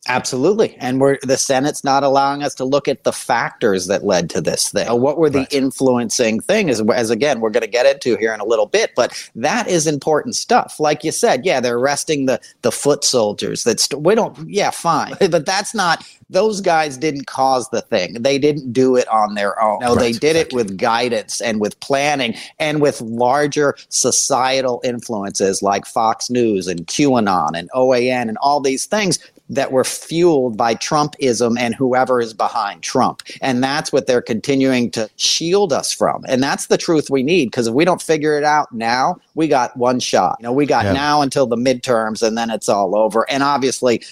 Absolutely. 0.09 0.76
And 0.78 1.00
we're 1.00 1.18
the 1.23 1.38
Senate's 1.38 1.85
not 1.85 2.02
allowing 2.02 2.42
us 2.42 2.56
to 2.56 2.64
look 2.64 2.88
at 2.88 3.04
the 3.04 3.12
factors 3.12 3.87
that 3.87 4.04
led 4.04 4.28
to 4.30 4.40
this 4.40 4.68
thing. 4.71 4.88
Uh, 4.88 4.97
what 4.97 5.16
were 5.16 5.30
the 5.30 5.40
right. 5.40 5.52
influencing 5.52 6.40
things? 6.40 6.80
As, 6.80 6.90
as 6.90 7.11
again, 7.11 7.40
we're 7.40 7.50
going 7.50 7.62
to 7.62 7.68
get 7.68 7.87
into 7.87 8.16
here 8.16 8.35
in 8.35 8.40
a 8.40 8.44
little 8.44 8.66
bit, 8.66 8.90
but 8.97 9.30
that 9.37 9.68
is 9.68 9.87
important 9.87 10.35
stuff. 10.35 10.80
Like 10.80 11.04
you 11.04 11.12
said, 11.12 11.47
yeah, 11.47 11.61
they're 11.61 11.78
arresting 11.78 12.26
the 12.26 12.40
the 12.62 12.73
foot 12.73 13.04
soldiers. 13.04 13.62
That's 13.62 13.94
we 13.94 14.16
don't 14.16 14.37
yeah, 14.49 14.71
fine. 14.71 15.14
But 15.32 15.47
that's 15.47 15.73
not 15.73 16.04
those 16.28 16.61
guys 16.61 16.97
didn't 16.97 17.26
cause 17.26 17.68
the 17.68 17.82
thing. 17.82 18.14
They 18.14 18.38
didn't 18.38 18.73
do 18.73 18.97
it 18.97 19.06
on 19.09 19.35
their 19.35 19.62
own. 19.62 19.80
No, 19.80 19.94
right, 19.94 20.00
they 20.00 20.12
did 20.12 20.37
exactly. 20.37 20.40
it 20.40 20.52
with 20.54 20.78
guidance 20.78 21.40
and 21.40 21.61
with 21.61 21.78
planning 21.80 22.35
and 22.59 22.80
with 22.80 23.00
larger 23.02 23.76
societal 23.88 24.80
influences 24.82 25.62
like 25.62 25.87
Fox 25.87 26.28
News 26.28 26.66
and 26.66 26.87
QAnon 26.87 27.50
and 27.54 27.71
OAN 27.71 28.28
and 28.28 28.38
all 28.38 28.61
these 28.61 28.87
things 28.87 29.18
that 29.52 29.71
were 29.71 29.85
fueled 29.85 30.56
by 30.56 30.75
Trumpism 30.75 31.59
and 31.59 31.75
whoever 31.75 32.21
is 32.21 32.32
behind 32.32 32.82
Trump. 32.82 33.23
And 33.42 33.62
that's 33.62 33.92
what 33.92 34.06
they're 34.06 34.23
continuing 34.23 34.90
to 34.92 35.11
shield 35.16 35.73
us 35.73 35.92
from. 35.92 36.25
And 36.26 36.42
that's 36.42 36.66
the 36.66 36.78
truth 36.78 37.11
we 37.11 37.23
need 37.23 37.47
because 37.47 37.66
if 37.66 37.75
we 37.75 37.85
don't 37.85 38.00
figure 38.00 38.38
it 38.38 38.44
out 38.44 38.73
now, 38.73 39.16
we 39.35 39.49
got 39.49 39.76
one 39.76 40.00
shot. 40.00 40.37
You 40.40 40.44
know, 40.44 40.52
we 40.52 40.64
got 40.64 40.87
yeah. 40.87 40.92
now 40.92 41.21
until 41.21 41.47
the 41.47 41.56
midterms 41.56 42.26
and 42.26 42.37
then 42.37 42.50
it's 42.50 42.68
all 42.68 42.97
over. 42.97 43.28
And 43.30 43.42
obviously, 43.42 44.02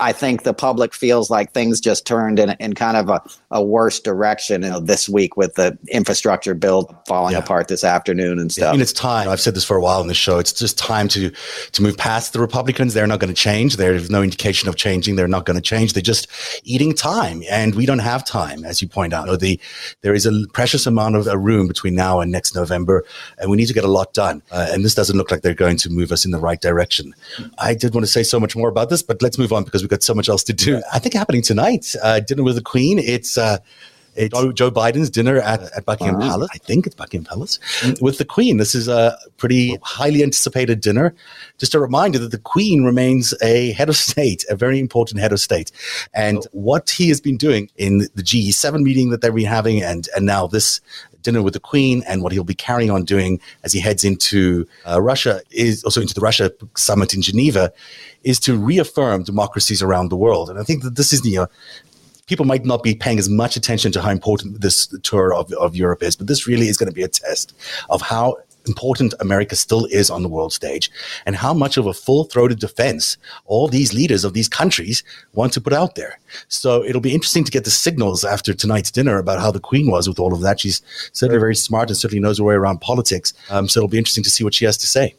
I 0.00 0.12
think 0.12 0.42
the 0.42 0.54
public 0.54 0.94
feels 0.94 1.30
like 1.30 1.52
things 1.52 1.80
just 1.80 2.06
turned 2.06 2.38
in, 2.38 2.50
in 2.60 2.74
kind 2.74 2.96
of 2.96 3.08
a, 3.08 3.22
a 3.50 3.62
worse 3.62 4.00
direction 4.00 4.62
you 4.62 4.70
know, 4.70 4.80
this 4.80 5.08
week 5.08 5.36
with 5.36 5.54
the 5.54 5.76
infrastructure 5.88 6.54
bill 6.54 7.02
falling 7.06 7.32
yeah. 7.32 7.38
apart 7.38 7.68
this 7.68 7.84
afternoon 7.84 8.38
and 8.38 8.52
stuff. 8.52 8.68
I 8.68 8.72
mean, 8.72 8.80
it's 8.80 8.92
time. 8.92 9.28
I've 9.28 9.40
said 9.40 9.54
this 9.54 9.64
for 9.64 9.76
a 9.76 9.80
while 9.80 10.00
in 10.00 10.08
the 10.08 10.14
show. 10.14 10.38
It's 10.38 10.52
just 10.52 10.78
time 10.78 11.08
to 11.08 11.30
to 11.72 11.82
move 11.82 11.96
past 11.96 12.32
the 12.32 12.40
Republicans. 12.40 12.94
They're 12.94 13.06
not 13.06 13.20
going 13.20 13.32
to 13.32 13.40
change. 13.40 13.76
There's 13.76 14.10
no 14.10 14.22
indication 14.22 14.68
of 14.68 14.76
changing. 14.76 15.16
They're 15.16 15.28
not 15.28 15.46
going 15.46 15.56
to 15.56 15.62
change. 15.62 15.92
They're 15.92 16.02
just 16.02 16.28
eating 16.64 16.94
time, 16.94 17.42
and 17.50 17.74
we 17.74 17.86
don't 17.86 17.98
have 17.98 18.24
time, 18.24 18.64
as 18.64 18.80
you 18.80 18.88
point 18.88 19.12
out. 19.12 19.26
You 19.26 19.32
know, 19.32 19.36
the 19.36 19.60
there 20.02 20.14
is 20.14 20.26
a 20.26 20.32
precious 20.52 20.86
amount 20.86 21.16
of 21.16 21.26
a 21.26 21.38
room 21.38 21.66
between 21.66 21.94
now 21.94 22.20
and 22.20 22.30
next 22.32 22.54
November, 22.54 23.04
and 23.38 23.50
we 23.50 23.56
need 23.56 23.66
to 23.66 23.74
get 23.74 23.84
a 23.84 23.88
lot 23.88 24.12
done. 24.12 24.42
Uh, 24.50 24.68
and 24.70 24.84
this 24.84 24.94
doesn't 24.94 25.16
look 25.16 25.30
like 25.30 25.42
they're 25.42 25.54
going 25.54 25.76
to 25.78 25.90
move 25.90 26.12
us 26.12 26.24
in 26.24 26.30
the 26.30 26.38
right 26.38 26.60
direction. 26.60 27.14
I 27.58 27.74
did 27.74 27.94
want 27.94 28.06
to 28.06 28.10
say 28.10 28.22
so 28.22 28.40
much 28.40 28.56
more 28.56 28.68
about 28.68 28.90
this, 28.90 29.02
but 29.02 29.22
let's 29.22 29.38
move 29.38 29.52
on 29.52 29.64
because 29.66 29.82
we've 29.82 29.90
got 29.90 30.02
so 30.02 30.14
much 30.14 30.28
else 30.28 30.42
to 30.44 30.52
do. 30.52 30.82
I 30.92 30.98
think 30.98 31.14
happening 31.14 31.42
tonight, 31.42 31.94
uh, 32.02 32.20
dinner 32.20 32.42
with 32.42 32.54
the 32.56 32.62
Queen. 32.62 32.98
It's 32.98 33.36
uh, 33.36 33.58
it's 34.16 34.34
Joe, 34.54 34.70
Biden's 34.70 35.10
dinner 35.10 35.38
at, 35.38 35.62
at 35.76 35.84
Buckingham 35.84 36.16
uh-huh. 36.16 36.30
Palace. 36.30 36.50
I 36.54 36.58
think 36.58 36.86
it's 36.86 36.96
Buckingham 36.96 37.24
Palace 37.24 37.58
with 38.00 38.18
the 38.18 38.24
Queen. 38.24 38.56
This 38.56 38.74
is 38.74 38.88
a 38.88 39.16
pretty 39.36 39.78
highly 39.82 40.22
anticipated 40.22 40.80
dinner. 40.80 41.14
Just 41.58 41.74
a 41.74 41.80
reminder 41.80 42.18
that 42.20 42.30
the 42.30 42.38
Queen 42.38 42.82
remains 42.82 43.34
a 43.42 43.72
head 43.72 43.88
of 43.88 43.96
state, 43.96 44.44
a 44.48 44.56
very 44.56 44.80
important 44.80 45.20
head 45.20 45.32
of 45.32 45.40
state. 45.40 45.70
And 46.14 46.46
what 46.52 46.90
he 46.90 47.08
has 47.08 47.20
been 47.20 47.36
doing 47.36 47.70
in 47.76 47.98
the 48.14 48.22
G7 48.22 48.82
meeting 48.82 49.10
that 49.10 49.20
they've 49.20 49.34
been 49.34 49.44
having 49.44 49.82
and, 49.82 50.08
and 50.16 50.24
now 50.24 50.46
this 50.46 50.80
dinner 51.26 51.42
with 51.42 51.54
the 51.54 51.64
Queen 51.72 52.02
and 52.08 52.22
what 52.22 52.32
he'll 52.32 52.52
be 52.56 52.60
carrying 52.68 52.90
on 52.90 53.04
doing 53.04 53.32
as 53.64 53.72
he 53.74 53.80
heads 53.80 54.02
into 54.10 54.66
uh, 54.88 55.00
Russia 55.10 55.42
is 55.50 55.84
also 55.84 56.00
into 56.00 56.14
the 56.14 56.24
Russia 56.30 56.46
summit 56.76 57.12
in 57.14 57.20
Geneva, 57.20 57.72
is 58.22 58.38
to 58.46 58.56
reaffirm 58.56 59.24
democracies 59.32 59.82
around 59.82 60.08
the 60.08 60.16
world. 60.16 60.48
And 60.50 60.58
I 60.58 60.62
think 60.62 60.82
that 60.84 60.96
this 60.96 61.12
is 61.12 61.20
the 61.22 61.48
people 62.26 62.44
might 62.44 62.64
not 62.64 62.82
be 62.82 62.94
paying 62.94 63.18
as 63.18 63.28
much 63.28 63.56
attention 63.56 63.92
to 63.92 64.00
how 64.02 64.10
important 64.10 64.60
this 64.60 64.88
tour 65.02 65.32
of, 65.34 65.52
of 65.52 65.76
Europe 65.76 66.02
is, 66.02 66.16
but 66.16 66.26
this 66.26 66.46
really 66.46 66.68
is 66.68 66.76
going 66.76 66.88
to 66.88 66.94
be 66.94 67.02
a 67.02 67.08
test 67.08 67.56
of 67.88 68.02
how 68.02 68.36
important 68.66 69.14
America 69.20 69.56
still 69.56 69.86
is 69.86 70.10
on 70.10 70.22
the 70.22 70.28
world 70.28 70.52
stage 70.52 70.90
and 71.24 71.36
how 71.36 71.54
much 71.54 71.76
of 71.76 71.86
a 71.86 71.94
full 71.94 72.24
throated 72.24 72.58
defense 72.58 73.16
all 73.44 73.68
these 73.68 73.94
leaders 73.94 74.24
of 74.24 74.32
these 74.32 74.48
countries 74.48 75.02
want 75.34 75.52
to 75.52 75.60
put 75.60 75.72
out 75.72 75.94
there. 75.94 76.18
So 76.48 76.84
it'll 76.84 77.00
be 77.00 77.14
interesting 77.14 77.44
to 77.44 77.52
get 77.52 77.64
the 77.64 77.70
signals 77.70 78.24
after 78.24 78.52
tonight's 78.52 78.90
dinner 78.90 79.18
about 79.18 79.40
how 79.40 79.50
the 79.50 79.60
Queen 79.60 79.90
was 79.90 80.08
with 80.08 80.18
all 80.18 80.34
of 80.34 80.40
that. 80.42 80.60
She's 80.60 80.82
certainly 81.12 81.40
very 81.40 81.56
smart 81.56 81.88
and 81.88 81.96
certainly 81.96 82.20
knows 82.20 82.38
her 82.38 82.44
way 82.44 82.54
around 82.54 82.80
politics. 82.80 83.32
Um, 83.50 83.68
so 83.68 83.80
it'll 83.80 83.88
be 83.88 83.98
interesting 83.98 84.24
to 84.24 84.30
see 84.30 84.44
what 84.44 84.54
she 84.54 84.64
has 84.64 84.76
to 84.78 84.86
say 84.86 85.14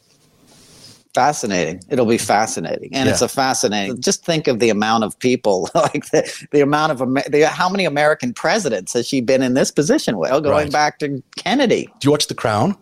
fascinating. 1.18 1.82
It'll 1.88 2.06
be 2.06 2.16
fascinating, 2.16 2.90
and 2.94 3.06
yeah. 3.06 3.12
it's 3.12 3.22
a 3.22 3.28
fascinating. 3.28 4.00
Just 4.00 4.24
think 4.24 4.46
of 4.46 4.60
the 4.60 4.70
amount 4.70 5.02
of 5.02 5.18
people, 5.18 5.68
like 5.74 6.10
the, 6.10 6.46
the 6.52 6.60
amount 6.60 6.92
of 6.92 6.98
the, 6.98 7.48
how 7.48 7.68
many 7.68 7.84
American 7.84 8.32
presidents 8.32 8.92
has 8.92 9.08
she 9.08 9.20
been 9.20 9.42
in 9.42 9.54
this 9.54 9.72
position 9.72 10.16
with? 10.18 10.30
Going 10.30 10.44
right. 10.44 10.72
back 10.72 11.00
to 11.00 11.20
Kennedy. 11.36 11.88
Do 11.98 12.06
you 12.06 12.12
watch 12.12 12.28
The 12.28 12.34
Crown? 12.34 12.76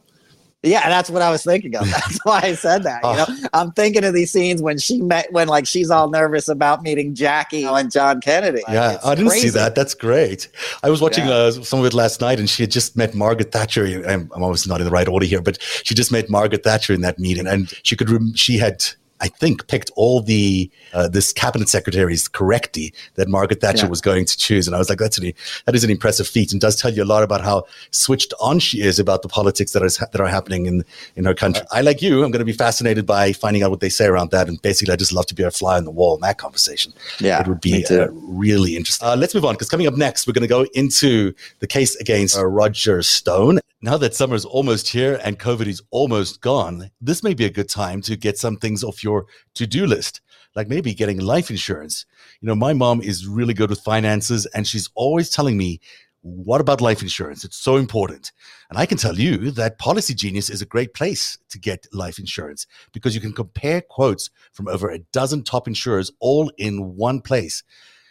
Yeah, 0.66 0.88
that's 0.88 1.08
what 1.08 1.22
I 1.22 1.30
was 1.30 1.44
thinking 1.44 1.74
of. 1.76 1.88
That's 1.90 2.18
why 2.24 2.40
I 2.42 2.54
said 2.54 2.82
that. 2.82 3.02
You 3.04 3.16
know, 3.16 3.26
oh. 3.28 3.48
I'm 3.52 3.72
thinking 3.72 4.04
of 4.04 4.14
these 4.14 4.30
scenes 4.30 4.60
when 4.60 4.78
she 4.78 5.00
met, 5.00 5.32
when 5.32 5.48
like 5.48 5.66
she's 5.66 5.90
all 5.90 6.10
nervous 6.10 6.48
about 6.48 6.82
meeting 6.82 7.14
Jackie 7.14 7.64
and 7.64 7.90
John 7.90 8.20
Kennedy. 8.20 8.62
Like, 8.66 8.74
yeah, 8.74 8.98
I 9.04 9.14
didn't 9.14 9.30
crazy. 9.30 9.48
see 9.48 9.58
that. 9.58 9.74
That's 9.74 9.94
great. 9.94 10.48
I 10.82 10.90
was 10.90 11.00
watching 11.00 11.26
yeah. 11.26 11.34
uh, 11.34 11.50
some 11.52 11.80
of 11.80 11.86
it 11.86 11.94
last 11.94 12.20
night, 12.20 12.38
and 12.38 12.50
she 12.50 12.62
had 12.62 12.70
just 12.70 12.96
met 12.96 13.14
Margaret 13.14 13.52
Thatcher. 13.52 13.86
I'm, 14.08 14.30
I'm 14.34 14.42
obviously 14.42 14.70
not 14.70 14.80
in 14.80 14.84
the 14.84 14.90
right 14.90 15.08
order 15.08 15.26
here, 15.26 15.40
but 15.40 15.60
she 15.84 15.94
just 15.94 16.10
met 16.10 16.28
Margaret 16.28 16.64
Thatcher 16.64 16.92
in 16.92 17.00
that 17.02 17.18
meeting, 17.18 17.46
and 17.46 17.72
she 17.82 17.96
could. 17.96 18.10
Rem- 18.10 18.34
She 18.34 18.58
had 18.58 18.84
I 19.20 19.28
think, 19.28 19.66
picked 19.68 19.90
all 19.96 20.20
the 20.20 20.70
uh, 20.92 21.08
this 21.08 21.32
cabinet 21.32 21.68
secretaries 21.68 22.28
correctly 22.28 22.92
that 23.14 23.28
Margaret 23.28 23.60
Thatcher 23.60 23.86
yeah. 23.86 23.90
was 23.90 24.00
going 24.00 24.24
to 24.26 24.36
choose, 24.36 24.66
and 24.66 24.74
I 24.74 24.78
was 24.78 24.88
like, 24.88 24.98
that's 24.98 25.18
an, 25.18 25.32
that 25.64 25.74
is 25.74 25.84
an 25.84 25.90
impressive 25.90 26.26
feat, 26.26 26.52
and 26.52 26.60
does 26.60 26.76
tell 26.76 26.92
you 26.92 27.02
a 27.02 27.04
lot 27.04 27.22
about 27.22 27.42
how 27.42 27.64
switched 27.90 28.34
on 28.40 28.58
she 28.58 28.82
is 28.82 28.98
about 28.98 29.22
the 29.22 29.28
politics 29.28 29.72
that 29.72 29.82
is 29.82 29.98
that 29.98 30.20
are 30.20 30.26
happening 30.26 30.66
in 30.66 30.84
in 31.16 31.24
her 31.24 31.34
country. 31.34 31.64
I 31.70 31.80
like 31.80 32.02
you, 32.02 32.24
I'm 32.24 32.30
going 32.30 32.40
to 32.40 32.44
be 32.44 32.52
fascinated 32.52 33.06
by 33.06 33.32
finding 33.32 33.62
out 33.62 33.70
what 33.70 33.80
they 33.80 33.88
say 33.88 34.06
around 34.06 34.30
that, 34.30 34.48
and 34.48 34.60
basically, 34.62 34.92
I 34.92 34.96
just 34.96 35.12
love 35.12 35.26
to 35.26 35.34
be 35.34 35.42
a 35.42 35.50
fly 35.50 35.76
on 35.76 35.84
the 35.84 35.90
wall 35.90 36.14
in 36.14 36.20
that 36.22 36.38
conversation. 36.38 36.92
Yeah, 37.20 37.40
it 37.40 37.48
would 37.48 37.60
be 37.60 37.84
uh, 37.86 38.08
really 38.10 38.76
interesting. 38.76 39.06
Uh, 39.06 39.16
let's 39.16 39.34
move 39.34 39.44
on 39.44 39.54
because 39.54 39.68
coming 39.68 39.86
up 39.86 39.94
next, 39.94 40.26
we're 40.26 40.32
going 40.34 40.42
to 40.42 40.48
go 40.48 40.66
into 40.74 41.34
the 41.60 41.66
case 41.66 41.96
against 41.96 42.36
uh, 42.36 42.44
Roger 42.44 43.02
Stone. 43.02 43.60
Now 43.86 43.96
that 43.98 44.16
summer 44.16 44.34
is 44.34 44.44
almost 44.44 44.88
here 44.88 45.20
and 45.22 45.38
COVID 45.38 45.68
is 45.68 45.80
almost 45.92 46.40
gone, 46.40 46.90
this 47.00 47.22
may 47.22 47.34
be 47.34 47.44
a 47.44 47.50
good 47.50 47.68
time 47.68 48.02
to 48.02 48.16
get 48.16 48.36
some 48.36 48.56
things 48.56 48.82
off 48.82 49.04
your 49.04 49.26
to 49.54 49.64
do 49.64 49.86
list, 49.86 50.22
like 50.56 50.66
maybe 50.66 50.92
getting 50.92 51.20
life 51.20 51.50
insurance. 51.50 52.04
You 52.40 52.48
know, 52.48 52.56
my 52.56 52.72
mom 52.72 53.00
is 53.00 53.28
really 53.28 53.54
good 53.54 53.70
with 53.70 53.78
finances 53.78 54.44
and 54.46 54.66
she's 54.66 54.90
always 54.96 55.30
telling 55.30 55.56
me, 55.56 55.78
what 56.22 56.60
about 56.60 56.80
life 56.80 57.00
insurance? 57.00 57.44
It's 57.44 57.58
so 57.58 57.76
important. 57.76 58.32
And 58.70 58.76
I 58.76 58.86
can 58.86 58.98
tell 58.98 59.14
you 59.14 59.52
that 59.52 59.78
Policy 59.78 60.14
Genius 60.14 60.50
is 60.50 60.60
a 60.60 60.66
great 60.66 60.92
place 60.92 61.38
to 61.50 61.56
get 61.56 61.86
life 61.92 62.18
insurance 62.18 62.66
because 62.90 63.14
you 63.14 63.20
can 63.20 63.32
compare 63.32 63.82
quotes 63.82 64.30
from 64.52 64.66
over 64.66 64.90
a 64.90 64.98
dozen 65.12 65.44
top 65.44 65.68
insurers 65.68 66.10
all 66.18 66.50
in 66.58 66.96
one 66.96 67.20
place. 67.20 67.62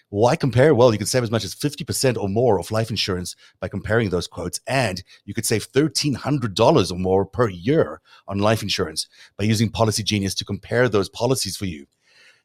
Why 0.09 0.35
compare? 0.35 0.75
Well, 0.75 0.91
you 0.91 0.99
can 0.99 1.07
save 1.07 1.23
as 1.23 1.31
much 1.31 1.43
as 1.43 1.55
50% 1.55 2.15
or 2.15 2.29
more 2.29 2.59
of 2.59 2.71
life 2.71 2.89
insurance 2.89 3.35
by 3.59 3.67
comparing 3.67 4.09
those 4.09 4.27
quotes. 4.27 4.59
And 4.67 5.03
you 5.25 5.33
could 5.33 5.45
save 5.45 5.71
$1,300 5.71 6.91
or 6.91 6.99
more 6.99 7.25
per 7.25 7.49
year 7.49 8.01
on 8.27 8.37
life 8.37 8.61
insurance 8.61 9.07
by 9.37 9.45
using 9.45 9.69
Policy 9.69 10.03
Genius 10.03 10.35
to 10.35 10.45
compare 10.45 10.87
those 10.87 11.09
policies 11.09 11.57
for 11.57 11.65
you. 11.65 11.87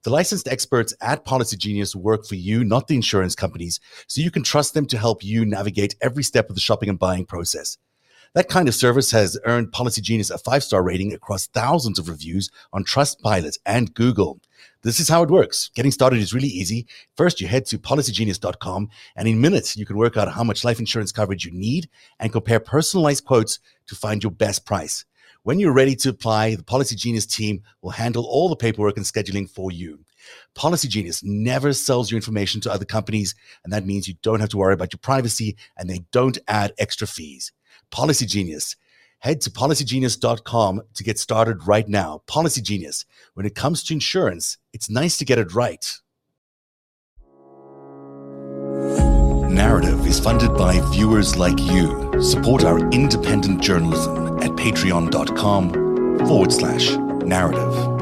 The 0.03 0.11
licensed 0.11 0.49
experts 0.49 0.95
at 1.03 1.27
Policy 1.27 1.59
Genius 1.59 1.95
work 1.95 2.25
for 2.25 2.35
you, 2.35 2.65
not 2.65 2.89
the 2.89 2.97
insurance 2.97 3.35
companies, 3.35 3.79
so 4.07 4.23
you 4.23 4.31
can 4.31 4.43
trust 4.43 4.73
them 4.73 4.87
to 4.87 4.97
help 4.97 5.23
you 5.23 5.45
navigate 5.45 5.95
every 6.01 6.23
step 6.23 6.49
of 6.49 6.55
the 6.55 6.61
shopping 6.61 6.89
and 6.89 6.99
buying 6.99 7.27
process. 7.27 7.77
That 8.33 8.49
kind 8.49 8.69
of 8.69 8.77
service 8.77 9.11
has 9.11 9.37
earned 9.45 9.73
Policy 9.73 10.01
Genius 10.01 10.31
a 10.31 10.39
five 10.39 10.63
star 10.63 10.85
rating 10.85 11.13
across 11.13 11.49
thousands 11.49 11.99
of 11.99 12.09
reviews 12.09 12.49
on 12.73 12.85
Trustpilot 12.85 13.59
and 13.67 13.93
Google. 13.93 14.41
This 14.83 15.01
is 15.01 15.09
how 15.09 15.25
it 15.25 15.31
works. 15.31 15.69
Getting 15.75 15.91
started 15.91 16.21
is 16.21 16.33
really 16.33 16.47
easy. 16.47 16.87
First, 17.17 17.41
you 17.41 17.49
head 17.49 17.67
to 17.67 17.79
policygenius.com, 17.79 18.89
and 19.17 19.27
in 19.27 19.41
minutes, 19.41 19.77
you 19.77 19.85
can 19.85 19.97
work 19.97 20.17
out 20.17 20.31
how 20.31 20.45
much 20.45 20.63
life 20.63 20.79
insurance 20.79 21.11
coverage 21.11 21.45
you 21.45 21.51
need 21.51 21.89
and 22.21 22.31
compare 22.31 22.61
personalized 22.61 23.25
quotes 23.25 23.59
to 23.89 23.97
find 23.97 24.23
your 24.23 24.31
best 24.31 24.65
price. 24.65 25.05
When 25.43 25.59
you're 25.59 25.73
ready 25.73 25.97
to 25.97 26.11
apply, 26.11 26.55
the 26.55 26.63
Policy 26.63 26.95
Genius 26.95 27.27
team 27.27 27.63
will 27.83 27.91
handle 27.91 28.27
all 28.27 28.49
the 28.49 28.55
paperwork 28.55 28.97
and 28.97 29.05
scheduling 29.05 29.51
for 29.51 29.73
you. 29.73 30.05
Policy 30.55 30.87
Genius 30.87 31.25
never 31.25 31.73
sells 31.73 32.13
your 32.13 32.17
information 32.17 32.61
to 32.61 32.73
other 32.73 32.85
companies, 32.85 33.35
and 33.65 33.73
that 33.73 33.87
means 33.87 34.07
you 34.07 34.15
don't 34.23 34.39
have 34.39 34.51
to 34.51 34.57
worry 34.57 34.75
about 34.75 34.93
your 34.93 35.01
privacy 35.01 35.57
and 35.77 35.91
they 35.91 36.05
don't 36.13 36.39
add 36.47 36.75
extra 36.79 37.09
fees. 37.09 37.51
Policy 37.91 38.27
Genius 38.27 38.77
Head 39.21 39.43
to 39.43 39.51
policygenius.com 39.51 40.83
to 40.95 41.05
get 41.05 41.19
started 41.19 41.67
right 41.67 41.87
now. 41.87 42.23
Policy 42.27 42.63
Genius. 42.63 43.05
When 43.35 43.45
it 43.45 43.55
comes 43.55 43.83
to 43.85 43.95
insurance, 43.95 44.57
it's 44.73 44.89
nice 44.89 45.19
to 45.19 45.27
get 45.27 45.39
it 45.39 45.55
right. 45.55 45.85
Narrative 49.51 50.07
is 50.07 50.19
funded 50.19 50.55
by 50.55 50.81
viewers 50.91 51.37
like 51.37 51.61
you. 51.61 52.11
Support 52.23 52.65
our 52.65 52.79
independent 52.91 53.61
journalism 53.61 54.39
at 54.39 54.53
patreon.com 54.53 56.27
forward 56.27 56.53
slash 56.53 56.93
narrative. 57.23 58.00